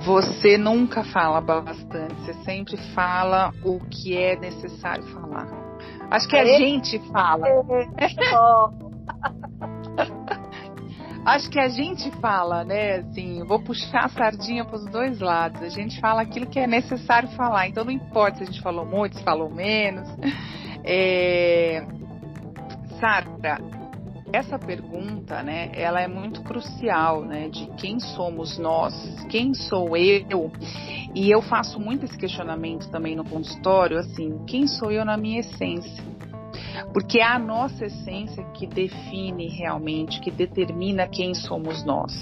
[0.00, 5.46] Você nunca fala bastante, você sempre fala o que é necessário falar.
[6.10, 6.58] Acho que a é.
[6.58, 7.46] gente fala.
[11.24, 12.96] Acho que a gente fala, né?
[12.96, 15.62] Assim, vou puxar a sardinha para os dois lados.
[15.62, 17.66] A gente fala aquilo que é necessário falar.
[17.66, 20.06] Então não importa se a gente falou muito, se falou menos.
[20.84, 21.82] É...
[23.00, 23.26] Sara,
[24.34, 28.92] essa pergunta, né, ela é muito crucial, né, de quem somos nós,
[29.28, 30.50] quem sou eu,
[31.14, 35.38] e eu faço muito esse questionamento também no consultório, assim, quem sou eu na minha
[35.38, 36.13] essência?
[36.92, 42.12] Porque é a nossa essência que define realmente, que determina quem somos nós.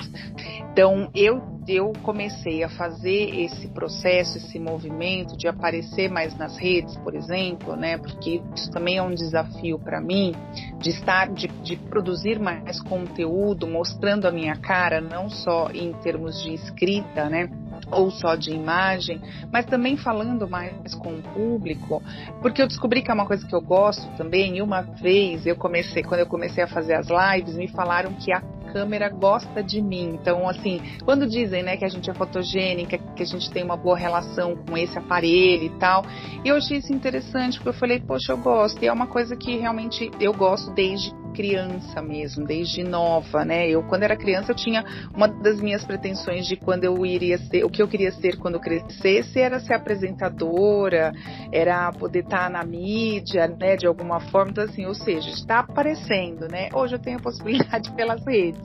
[0.72, 6.96] Então, eu, eu comecei a fazer esse processo, esse movimento de aparecer mais nas redes,
[6.98, 7.98] por exemplo, né?
[7.98, 10.34] Porque isso também é um desafio para mim,
[10.78, 16.42] de estar, de, de produzir mais conteúdo, mostrando a minha cara, não só em termos
[16.42, 17.50] de escrita, né?
[17.92, 19.20] Ou só de imagem,
[19.52, 22.02] mas também falando mais com o público,
[22.40, 24.56] porque eu descobri que é uma coisa que eu gosto também.
[24.56, 28.32] E uma vez eu comecei, quando eu comecei a fazer as lives, me falaram que
[28.32, 28.40] a
[28.72, 30.18] câmera gosta de mim.
[30.20, 33.76] Então, assim, quando dizem, né, que a gente é fotogênica, que a gente tem uma
[33.76, 36.04] boa relação com esse aparelho e tal,
[36.44, 38.82] eu achei isso interessante, porque eu falei, poxa, eu gosto.
[38.82, 43.68] E é uma coisa que realmente eu gosto desde criança mesmo, desde nova, né?
[43.68, 47.64] Eu quando era criança eu tinha uma das minhas pretensões de quando eu iria ser,
[47.64, 51.12] o que eu queria ser quando crescesse era ser apresentadora,
[51.50, 56.48] era poder estar na mídia, né, de alguma forma, então assim, ou seja, está aparecendo,
[56.48, 56.68] né?
[56.74, 58.62] Hoje eu tenho a possibilidade pelas redes.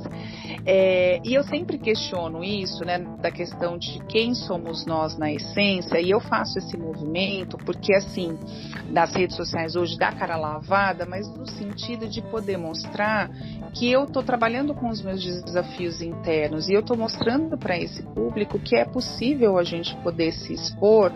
[0.66, 6.00] É, e eu sempre questiono isso, né, da questão de quem somos nós na essência,
[6.00, 8.38] e eu faço esse movimento porque assim,
[8.90, 13.30] nas redes sociais hoje dá cara lavada, mas no sentido de poder demonstrar
[13.74, 18.02] que eu estou trabalhando com os meus desafios internos e eu estou mostrando para esse
[18.02, 21.12] público que é possível a gente poder se expor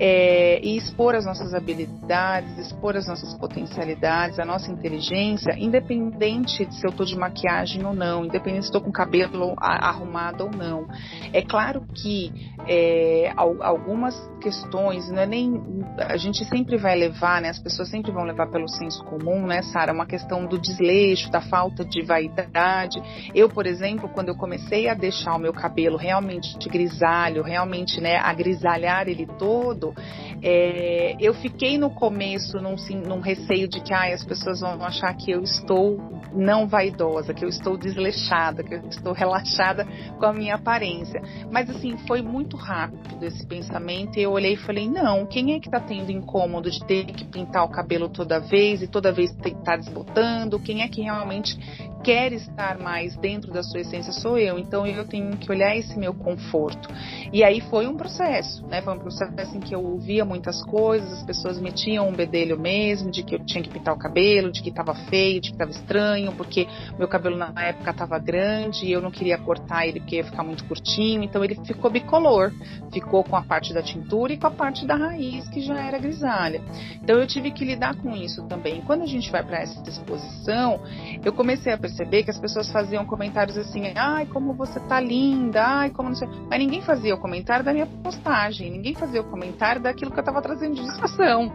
[0.00, 6.74] é, e expor as nossas habilidades, expor as nossas potencialidades, a nossa inteligência, independente de
[6.74, 10.86] se eu estou de maquiagem ou não, independente se estou com cabelo arrumado ou não.
[11.32, 12.32] É claro que
[12.66, 17.50] é, algumas questões, não é nem a gente sempre vai levar, né?
[17.50, 19.92] As pessoas sempre vão levar pelo senso comum, né, Sara?
[19.92, 20.85] Uma questão do desleixo,
[21.30, 23.00] da falta de vaidade.
[23.34, 28.00] Eu, por exemplo, quando eu comecei a deixar o meu cabelo realmente de grisalho, realmente,
[28.00, 29.94] né, a grisalhar ele todo,
[30.42, 32.76] é, eu fiquei no começo num,
[33.06, 35.98] num receio de que ai, as pessoas vão achar que eu estou
[36.32, 39.86] não vaidosa, que eu estou desleixada, que eu estou relaxada
[40.18, 41.22] com a minha aparência.
[41.50, 45.60] Mas assim, foi muito rápido esse pensamento e eu olhei e falei, não, quem é
[45.60, 49.30] que está tendo incômodo de ter que pintar o cabelo toda vez e toda vez
[49.30, 50.58] estar tá desbotando?
[50.60, 51.56] Quem é que realmente
[52.02, 54.58] quer estar mais dentro da sua essência sou eu.
[54.58, 56.88] Então eu tenho que olhar esse meu conforto.
[57.32, 58.80] E aí foi um processo, né?
[58.80, 63.10] Foi um processo em que eu ouvia muitas coisas, as pessoas metiam um bedelho mesmo,
[63.10, 65.70] de que eu tinha que pintar o cabelo, de que estava feio, de que estava
[65.70, 66.66] estranho, porque
[66.98, 70.44] meu cabelo na época estava grande e eu não queria cortar ele porque ia ficar
[70.44, 71.22] muito curtinho.
[71.22, 72.52] Então ele ficou bicolor,
[72.92, 75.98] ficou com a parte da tintura e com a parte da raiz que já era
[75.98, 76.60] grisalha.
[77.02, 78.80] Então eu tive que lidar com isso também.
[78.82, 80.80] Quando a gente vai para essa exposição,
[81.24, 85.62] eu comecei a perceber que as pessoas faziam comentários assim, ai, como você tá linda,
[85.64, 86.28] ai, como não sei.
[86.48, 90.24] Mas ninguém fazia o comentário da minha postagem, ninguém fazia o comentário daquilo que eu
[90.24, 91.52] tava trazendo de discussão.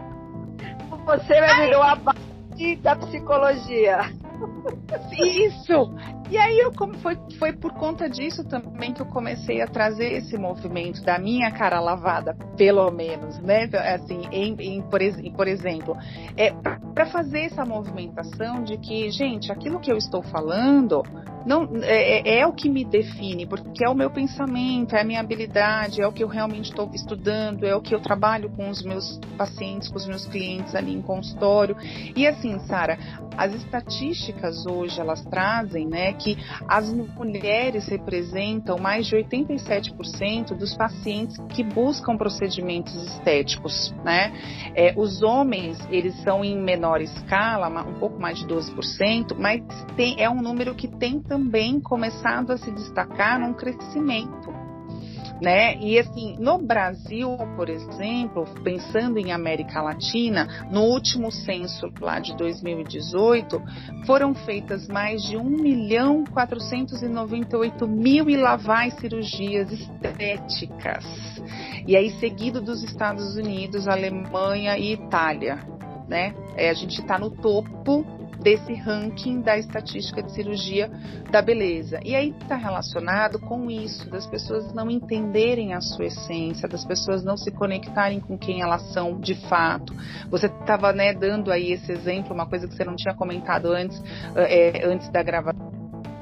[1.06, 4.14] Você me virou a base da psicologia.
[5.12, 5.94] Isso!
[6.32, 6.72] E aí eu,
[7.02, 11.52] foi, foi por conta disso também que eu comecei a trazer esse movimento da minha
[11.52, 13.70] cara lavada, pelo menos, né?
[13.94, 15.02] Assim, em, em por,
[15.36, 15.98] por, exemplo,
[16.38, 16.54] é
[16.94, 21.04] para fazer essa movimentação de que, gente, aquilo que eu estou falando
[21.46, 25.04] não é, é, é, o que me define, porque é o meu pensamento, é a
[25.04, 28.70] minha habilidade, é o que eu realmente estou estudando, é o que eu trabalho com
[28.70, 31.76] os meus pacientes, com os meus clientes ali em consultório.
[32.16, 32.98] E assim, Sara,
[33.38, 41.38] as estatísticas hoje elas trazem, né, que as mulheres representam mais de 87% dos pacientes
[41.50, 44.32] que buscam procedimentos estéticos, né?
[44.76, 49.62] É, os homens eles são em menor escala, um pouco mais de 12%, mas
[49.96, 54.61] tem, é um número que tem também começado a se destacar num crescimento.
[55.42, 55.76] Né?
[55.80, 62.38] E assim, no Brasil, por exemplo, pensando em América Latina, no último censo lá de
[62.38, 63.60] 2018,
[64.06, 71.04] foram feitas mais de 1 milhão 498 mil e lá vai cirurgias estéticas.
[71.88, 75.58] E aí, seguido dos Estados Unidos, Alemanha e Itália.
[76.08, 76.36] Né?
[76.56, 80.90] É, a gente está no topo desse ranking da estatística de cirurgia
[81.30, 82.00] da beleza.
[82.04, 87.24] E aí está relacionado com isso, das pessoas não entenderem a sua essência, das pessoas
[87.24, 89.94] não se conectarem com quem elas são de fato.
[90.30, 94.02] Você estava né, dando aí esse exemplo, uma coisa que você não tinha comentado antes,
[94.36, 95.81] é, antes da gravação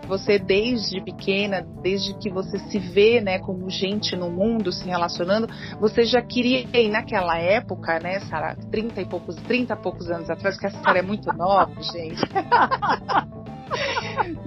[0.10, 5.48] você desde pequena, desde que você se vê, né, como gente no mundo, se relacionando,
[5.80, 10.30] você já queria, e naquela época, né, Sara, 30 e poucos, 30 e poucos anos
[10.30, 12.22] atrás, que a Sara é muito nova, gente.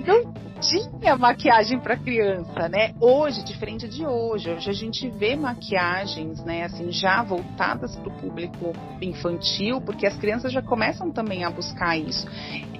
[0.06, 2.94] Não tinha maquiagem para criança, né?
[3.00, 8.12] Hoje, diferente de hoje, hoje a gente vê maquiagens, né, assim, já voltadas para o
[8.12, 12.26] público infantil, porque as crianças já começam também a buscar isso.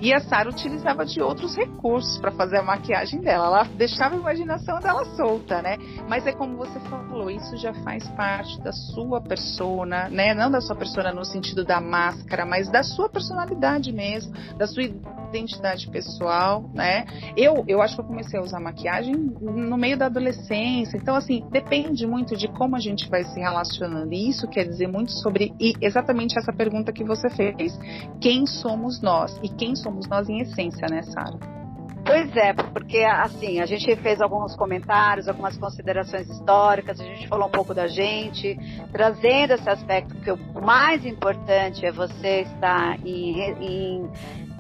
[0.00, 3.46] E a Sara utilizava de outros recursos para fazer a maquiagem dela.
[3.46, 5.76] Ela deixava a imaginação dela solta, né?
[6.08, 10.34] Mas é como você falou, isso já faz parte da sua persona, né?
[10.34, 14.84] Não da sua persona no sentido da máscara, mas da sua personalidade mesmo, da sua
[15.32, 17.04] identidade pessoal, né?
[17.36, 20.96] Eu, eu acho que eu comecei a usar maquiagem no meio da adolescência.
[20.96, 24.12] Então, assim, depende muito de como a gente vai se relacionando.
[24.12, 27.78] E isso quer dizer muito sobre e exatamente essa pergunta que você fez.
[28.20, 29.38] Quem somos nós?
[29.42, 31.62] E quem somos nós em essência, né, Sara?
[32.04, 37.46] Pois é, porque assim, a gente fez alguns comentários, algumas considerações históricas, a gente falou
[37.46, 38.58] um pouco da gente,
[38.90, 44.10] trazendo esse aspecto que o mais importante é você estar em, em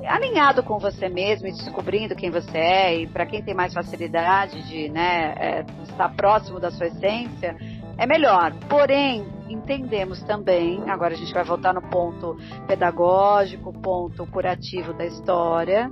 [0.06, 4.62] alinhado com você mesmo e descobrindo quem você é e para quem tem mais facilidade
[4.68, 7.56] de né, é, estar próximo da sua essência,
[7.96, 8.52] é melhor.
[8.68, 12.36] Porém, entendemos também, agora a gente vai voltar no ponto
[12.66, 15.90] pedagógico, ponto curativo da história,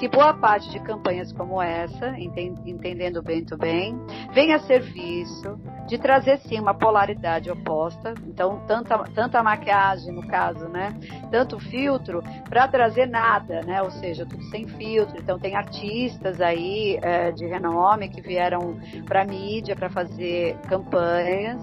[0.00, 3.94] que boa parte de campanhas como essa, entendendo bem muito bem,
[4.32, 10.68] vem a serviço de trazer sim uma polaridade oposta, então tanta, tanta maquiagem no caso,
[10.68, 10.98] né,
[11.30, 15.18] tanto filtro para trazer nada, né, ou seja, tudo sem filtro.
[15.18, 21.60] Então tem artistas aí é, de renome que vieram para mídia para fazer campanhas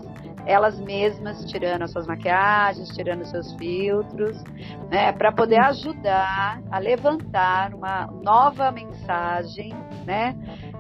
[0.48, 4.41] elas mesmas tirando as suas maquiagens, tirando os seus filtros,
[4.89, 9.74] né, para poder ajudar a levantar uma nova mensagem,
[10.06, 10.34] né,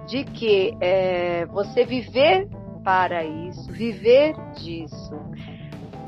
[0.07, 2.47] de que é, você viver
[2.81, 5.19] para isso, viver disso,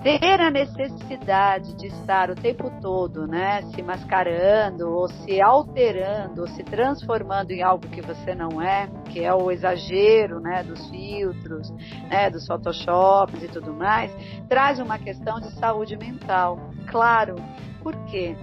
[0.01, 6.47] ter a necessidade de estar o tempo todo, né, se mascarando ou se alterando, ou
[6.47, 11.69] se transformando em algo que você não é, que é o exagero, né, dos filtros,
[12.09, 14.11] né, dos photoshops e tudo mais,
[14.47, 16.59] traz uma questão de saúde mental.
[16.87, 17.35] Claro.
[17.81, 18.35] Por quê?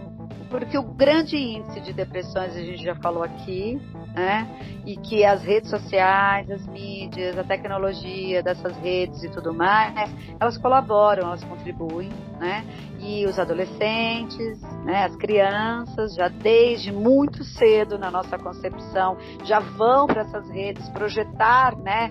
[0.50, 3.80] Porque o grande índice de depressões a gente já falou aqui,
[4.14, 4.48] né?
[4.86, 10.56] E que as redes sociais, as mídias, a tecnologia dessas redes e tudo mais, elas
[10.56, 12.64] colaboram, elas contribuem, né?
[12.98, 20.06] E os adolescentes, né, as crianças, já desde muito cedo na nossa concepção, já vão
[20.06, 22.10] para essas redes projetar, né,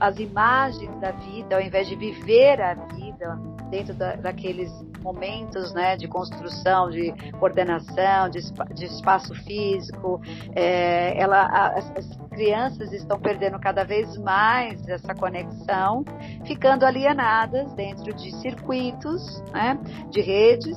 [0.00, 4.70] as imagens da vida, ao invés de viver a vida dentro da, daqueles
[5.02, 7.10] momentos né, de construção, de
[7.40, 8.40] coordenação, de,
[8.74, 10.20] de espaço físico.
[10.54, 16.04] É, ela, as, as crianças estão perdendo cada vez mais essa conexão,
[16.46, 19.78] ficando alienadas dentro de circuitos, né,
[20.10, 20.76] de redes,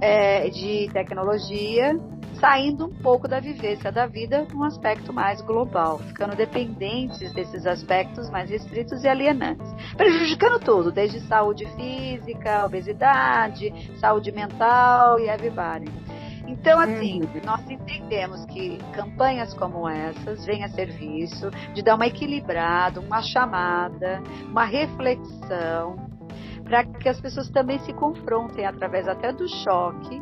[0.00, 1.94] é, de tecnologia
[2.34, 8.30] saindo um pouco da vivência da vida num aspecto mais global, ficando dependentes desses aspectos
[8.30, 15.90] mais restritos e alienantes, prejudicando tudo, desde saúde física, obesidade, saúde mental e everybody.
[16.46, 17.40] Então, assim, uhum.
[17.44, 24.22] nós entendemos que campanhas como essas vêm a serviço de dar uma equilibrada, uma chamada,
[24.48, 25.96] uma reflexão,
[26.64, 30.20] para que as pessoas também se confrontem através até do choque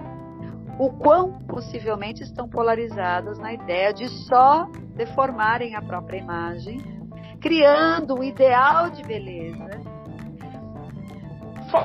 [0.81, 4.67] o quão possivelmente estão polarizadas na ideia de só
[4.97, 6.81] deformarem a própria imagem,
[7.39, 9.79] criando um ideal de beleza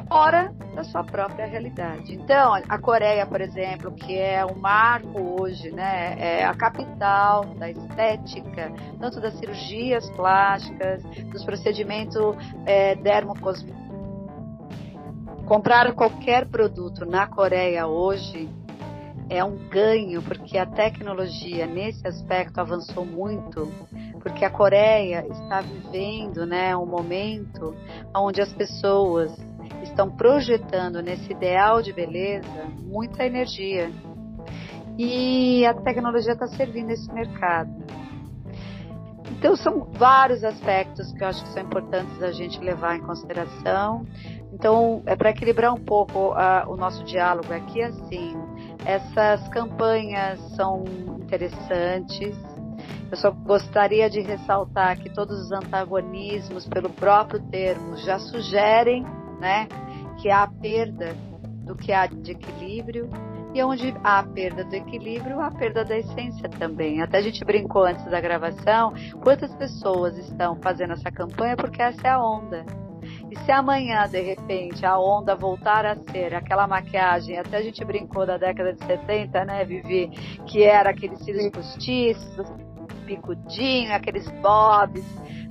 [0.07, 2.15] fora da sua própria realidade.
[2.15, 7.69] Então, a Coreia, por exemplo, que é um marco hoje, né, é a capital da
[7.69, 12.35] estética, tanto das cirurgias plásticas, dos procedimentos
[12.65, 13.85] é, dermocosméticos.
[15.45, 18.49] Comprar qualquer produto na Coreia hoje
[19.30, 23.71] é um ganho, porque a tecnologia nesse aspecto avançou muito,
[24.21, 27.76] porque a Coreia está vivendo né, um momento
[28.15, 29.32] onde as pessoas
[29.84, 33.91] estão projetando nesse ideal de beleza muita energia.
[34.97, 37.71] E a tecnologia está servindo esse mercado.
[39.32, 44.05] Então são vários aspectos que eu acho que são importantes a gente levar em consideração.
[44.53, 48.38] Então, é para equilibrar um pouco uh, o nosso diálogo aqui, assim,
[48.86, 50.83] essas campanhas são
[51.19, 52.38] interessantes.
[53.11, 59.03] Eu só gostaria de ressaltar que todos os antagonismos, pelo próprio termo, já sugerem
[59.39, 59.67] né,
[60.21, 61.15] que há perda
[61.65, 63.09] do que há de equilíbrio,
[63.55, 67.01] e onde há perda do equilíbrio, há perda da essência também.
[67.01, 72.05] Até a gente brincou antes da gravação, quantas pessoas estão fazendo essa campanha porque essa
[72.05, 72.65] é a onda.
[73.36, 77.83] E se amanhã, de repente, a onda voltar a ser aquela maquiagem, até a gente
[77.83, 80.07] brincou da década de 70, né, Vivi,
[80.45, 82.47] que era aqueles cílios postiços,
[83.05, 85.05] picudinho, aqueles bobs,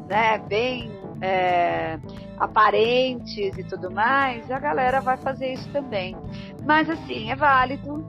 [0.09, 1.99] né, bem é,
[2.39, 6.16] aparentes e tudo mais, a galera vai fazer isso também.
[6.64, 8.03] Mas assim, é válido.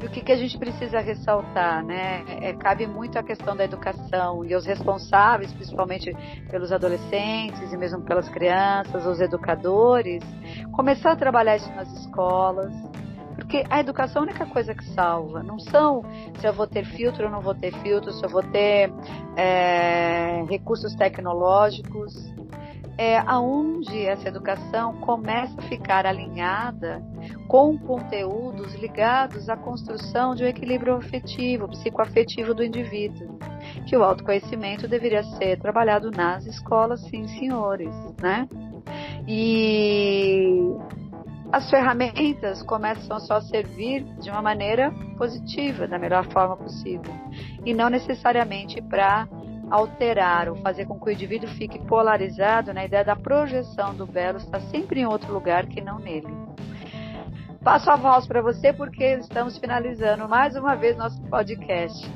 [0.00, 2.22] E o que, que a gente precisa ressaltar, né?
[2.40, 6.14] É, cabe muito a questão da educação e os responsáveis, principalmente
[6.50, 10.22] pelos adolescentes e mesmo pelas crianças, os educadores,
[10.72, 12.72] começar a trabalhar isso nas escolas,
[13.36, 15.42] porque a educação é a única coisa que salva.
[15.42, 16.02] Não são
[16.40, 18.92] se eu vou ter filtro ou não vou ter filtro, se eu vou ter
[19.36, 22.12] é, recursos tecnológicos.
[22.98, 27.02] É aonde essa educação começa a ficar alinhada
[27.46, 33.38] com conteúdos ligados à construção de um equilíbrio afetivo, psicoafetivo do indivíduo.
[33.86, 38.48] Que o autoconhecimento deveria ser trabalhado nas escolas, sim, senhores, né?
[39.28, 40.74] E
[41.52, 47.12] as ferramentas começam só a servir de uma maneira positiva, da melhor forma possível,
[47.64, 49.28] e não necessariamente para
[49.70, 54.38] alterar ou fazer com que o indivíduo fique polarizado na ideia da projeção do belo
[54.38, 56.28] estar sempre em outro lugar que não nele.
[57.62, 62.08] Passo a voz para você porque estamos finalizando mais uma vez nosso podcast.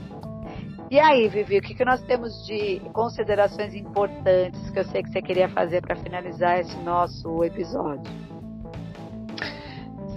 [0.90, 5.10] E aí, Vivi, o que, que nós temos de considerações importantes que eu sei que
[5.10, 8.12] você queria fazer para finalizar esse nosso episódio?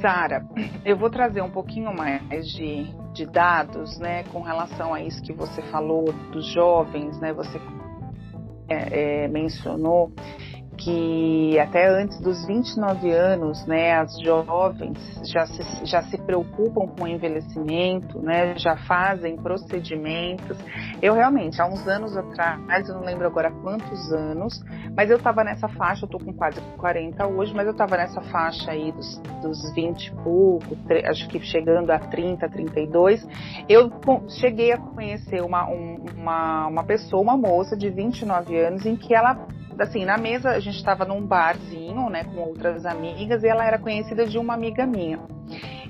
[0.01, 0.45] Sara,
[0.83, 5.31] eu vou trazer um pouquinho mais de, de dados, né, com relação a isso que
[5.31, 7.61] você falou dos jovens, né, você
[8.67, 10.11] é, é, mencionou
[10.77, 17.03] que até antes dos 29 anos, né, as jovens já se, já se preocupam com
[17.03, 20.57] o envelhecimento, né, já fazem procedimentos.
[21.01, 24.63] Eu realmente, há uns anos atrás, eu não lembro agora quantos anos,
[24.95, 28.21] mas eu estava nessa faixa, eu tô com quase 40 hoje, mas eu estava nessa
[28.21, 30.77] faixa aí dos, dos 20 e pouco,
[31.09, 33.27] acho que chegando a 30, 32.
[33.69, 33.91] Eu
[34.39, 39.13] cheguei a conhecer uma, um, uma, uma pessoa, uma moça de 29 anos, em que
[39.13, 39.47] ela
[39.79, 43.79] assim, na mesa a gente estava num barzinho, né, com outras amigas e ela era
[43.79, 45.19] conhecida de uma amiga minha.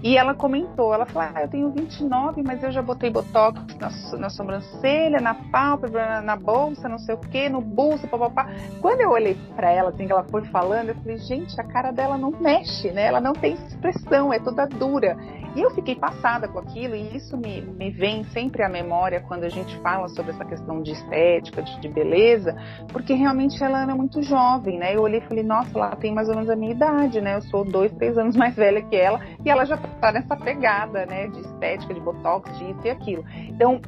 [0.03, 4.17] E ela comentou, ela falou, ah, eu tenho 29, mas eu já botei botox na,
[4.17, 8.49] na sobrancelha, na pálpebra, na, na, bolsa, não sei o que, no bolso, papapá.
[8.81, 11.91] Quando eu olhei para ela, assim, que ela foi falando, eu falei, gente, a cara
[11.91, 13.05] dela não mexe, né?
[13.05, 15.15] Ela não tem expressão, é toda dura.
[15.55, 19.43] E eu fiquei passada com aquilo, e isso me, me vem sempre à memória quando
[19.43, 22.55] a gente fala sobre essa questão de estética, de, de beleza,
[22.91, 24.95] porque realmente ela era muito jovem, né?
[24.95, 27.35] Eu olhei e falei, nossa, ela tem mais ou menos a minha idade, né?
[27.35, 31.05] Eu sou dois, três anos mais velha que ela, e ela já tá nessa pegada,
[31.05, 31.27] né?
[31.27, 33.25] De estética, de botox, de isso e aquilo.
[33.49, 33.81] Então,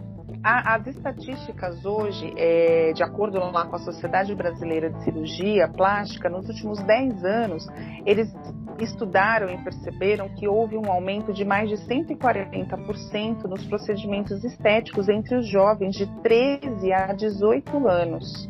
[0.44, 6.48] as estatísticas hoje, é, de acordo lá com a Sociedade Brasileira de Cirurgia Plástica, nos
[6.48, 7.68] últimos 10 anos,
[8.06, 8.32] eles
[8.80, 15.36] estudaram e perceberam que houve um aumento de mais de 140% nos procedimentos estéticos entre
[15.36, 18.50] os jovens de 13 a 18 anos.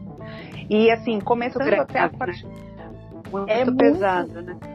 [0.70, 2.46] E assim, começando até a partir.
[3.32, 4.75] Muito é pesado, muito, né?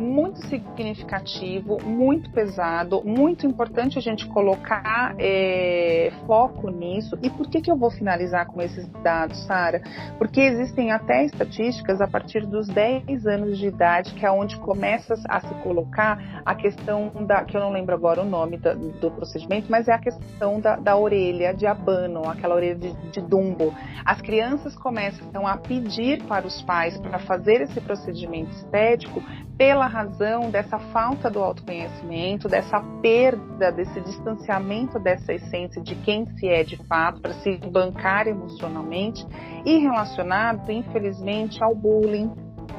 [0.00, 7.18] Muito significativo, muito pesado, muito importante a gente colocar é, foco nisso.
[7.22, 9.82] E por que, que eu vou finalizar com esses dados, Sara?
[10.16, 15.14] Porque existem até estatísticas a partir dos 10 anos de idade, que é onde começa
[15.28, 19.10] a se colocar a questão da, que eu não lembro agora o nome da, do
[19.10, 23.74] procedimento, mas é a questão da, da orelha de abano, aquela orelha de, de dumbo.
[24.04, 29.22] As crianças começam a pedir para os pais para fazer esse procedimento estético
[29.60, 36.48] pela razão dessa falta do autoconhecimento, dessa perda, desse distanciamento dessa essência de quem se
[36.48, 39.26] é de fato, para se bancar emocionalmente,
[39.64, 42.32] e relacionado, infelizmente, ao bullying,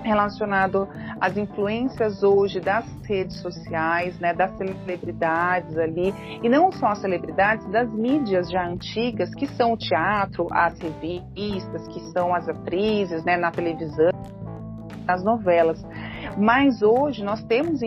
[0.04, 0.88] relacionado
[1.20, 7.70] às influências hoje das redes sociais, né, das celebridades ali, e não só as celebridades,
[7.70, 13.38] das mídias já antigas, que são o teatro, as revistas, que são as atrizes, né,
[13.38, 14.12] na televisão,
[15.06, 15.84] nas novelas.
[16.38, 17.82] Mas hoje nós temos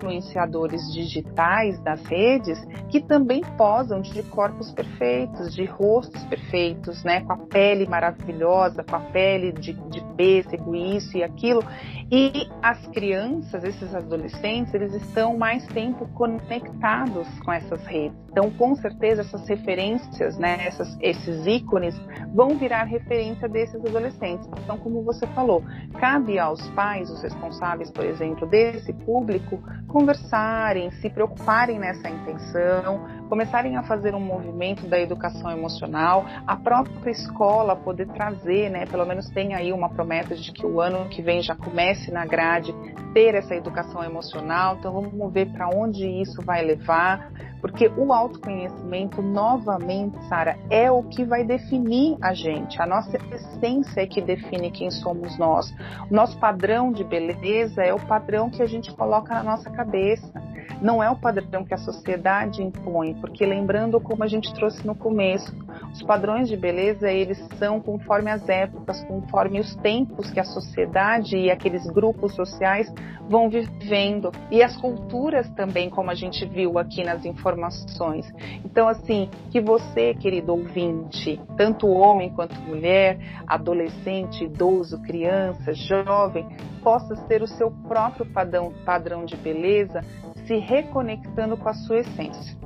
[0.00, 7.32] influenciadores digitais das redes que também posam de corpos perfeitos, de rostos perfeitos, né, com
[7.32, 11.62] a pele maravilhosa, com a pele de, de pêssego, isso e aquilo.
[12.10, 18.18] E as crianças, esses adolescentes, eles estão mais tempo conectados com essas redes.
[18.30, 21.94] Então, com certeza, essas referências, né, essas, esses ícones
[22.34, 24.48] vão virar referência desses adolescentes.
[24.64, 25.62] Então, como você falou,
[25.98, 29.60] cabe aos pais, os responsáveis, por exemplo, desse público,
[29.90, 37.12] conversarem, se preocuparem nessa intenção, começarem a fazer um movimento da educação emocional, a própria
[37.12, 41.22] escola poder trazer, né, pelo menos tem aí uma promessa de que o ano que
[41.22, 42.74] vem já comece na grade
[43.14, 44.76] ter essa educação emocional.
[44.78, 51.02] Então vamos ver para onde isso vai levar, porque o autoconhecimento, novamente, Sara, é o
[51.02, 52.80] que vai definir a gente.
[52.80, 55.72] A nossa essência é que define quem somos nós.
[56.10, 60.32] O nosso padrão de beleza é o padrão que a gente coloca na nossa cabeça.
[60.80, 64.94] Não é o padrão que a sociedade impõe, porque lembrando como a gente trouxe no
[64.94, 65.54] começo,
[65.92, 71.36] os padrões de beleza eles são conforme as épocas, conforme os tempos que a sociedade
[71.36, 72.92] e aqueles grupos sociais
[73.28, 78.26] vão vivendo e as culturas também, como a gente viu aqui nas informações.
[78.64, 86.46] Então assim, que você, querido ouvinte, tanto homem quanto mulher, adolescente, idoso, criança, jovem,
[86.82, 90.02] possa ser o seu próprio padrão, padrão de beleza
[90.46, 92.58] se reconectando com a sua essência.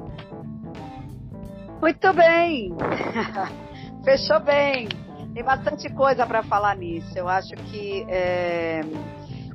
[1.84, 2.72] Muito bem!
[4.04, 4.88] Fechou bem!
[5.34, 7.12] Tem bastante coisa para falar nisso.
[7.14, 8.80] Eu acho que é,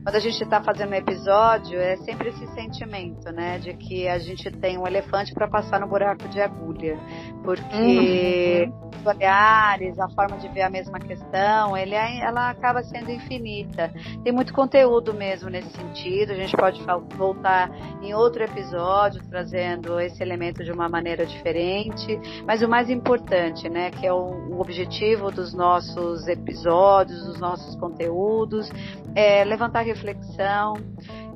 [0.04, 3.60] quando a gente está fazendo um episódio, é sempre esse sentimento, né?
[3.60, 6.98] De que a gente tem um elefante para passar no buraco de agulha.
[7.44, 8.70] Porque.
[8.72, 13.12] Uhum os olhares, a forma de ver a mesma questão, ele, é, ela acaba sendo
[13.12, 13.92] infinita.
[14.24, 16.32] Tem muito conteúdo mesmo nesse sentido.
[16.32, 16.82] A gente pode
[17.16, 17.72] voltar
[18.02, 22.20] em outro episódio trazendo esse elemento de uma maneira diferente.
[22.46, 27.76] Mas o mais importante, né, que é o, o objetivo dos nossos episódios, dos nossos
[27.76, 28.70] conteúdos,
[29.16, 30.76] é levantar reflexão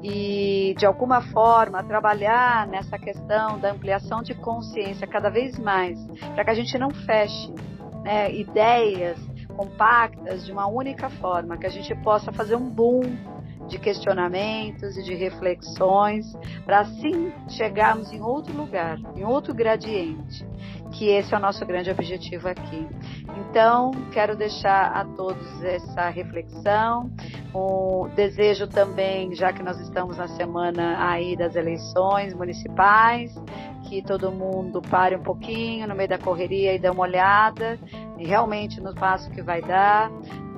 [0.01, 5.97] e, de alguma forma, trabalhar nessa questão da ampliação de consciência cada vez mais,
[6.33, 7.53] para que a gente não feche
[8.03, 9.17] né, ideias
[9.55, 13.01] compactas de uma única forma, que a gente possa fazer um boom
[13.67, 16.25] de questionamentos e de reflexões,
[16.65, 20.45] para assim chegarmos em outro lugar, em outro gradiente,
[20.93, 22.87] que esse é o nosso grande objetivo aqui.
[23.49, 27.11] Então, quero deixar a todos essa reflexão,
[27.53, 33.33] o desejo também, já que nós estamos na semana aí das eleições municipais,
[33.89, 37.77] que todo mundo pare um pouquinho no meio da correria e dê uma olhada,
[38.17, 40.11] realmente no passo que vai dar,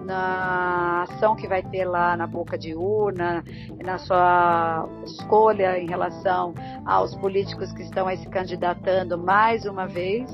[0.05, 3.43] na ação que vai ter lá na boca de urna,
[3.83, 6.53] na sua escolha em relação
[6.85, 10.29] aos políticos que estão aí se candidatando mais uma vez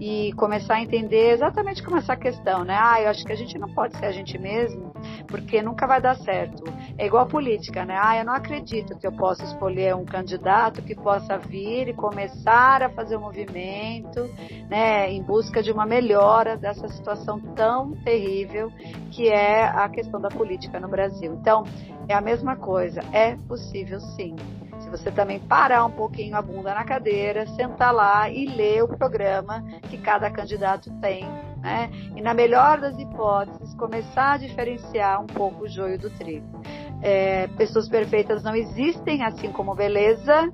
[0.00, 2.76] e começar a entender exatamente como essa questão, né?
[2.78, 4.92] Ah, eu acho que a gente não pode ser a gente mesmo,
[5.28, 6.64] porque nunca vai dar certo.
[6.98, 7.98] É igual a política, né?
[8.00, 12.82] Ah, eu não acredito que eu possa escolher um candidato que possa vir e começar
[12.82, 14.30] a fazer um movimento,
[14.68, 18.70] né, em busca de uma melhora dessa situação tão terrível
[19.16, 21.32] que é a questão da política no Brasil.
[21.40, 21.64] Então,
[22.06, 24.36] é a mesma coisa, é possível sim.
[24.78, 28.88] Se você também parar um pouquinho a bunda na cadeira, sentar lá e ler o
[28.88, 31.24] programa que cada candidato tem,
[31.62, 31.90] né?
[32.14, 36.60] E na melhor das hipóteses, começar a diferenciar um pouco o joio do trigo.
[37.00, 40.52] É, pessoas perfeitas não existem, assim como beleza,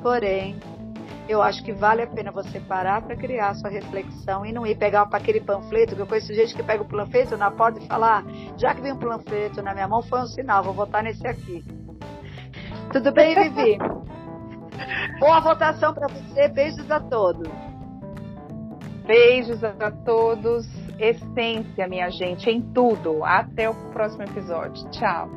[0.00, 0.56] porém
[1.28, 4.66] eu acho que vale a pena você parar para criar a sua reflexão e não
[4.66, 7.86] ir pegar aquele panfleto, que eu conheço gente que pega o panfleto na porta e
[7.86, 8.24] fala, ah,
[8.58, 11.64] já que vem um panfleto na minha mão, foi um sinal, vou votar nesse aqui.
[12.92, 13.78] Tudo bem, Vivi?
[15.18, 17.48] Boa votação para você, beijos a todos.
[19.06, 20.66] Beijos a todos,
[20.98, 23.24] essência, minha gente, em tudo.
[23.24, 24.88] Até o próximo episódio.
[24.90, 25.28] Tchau.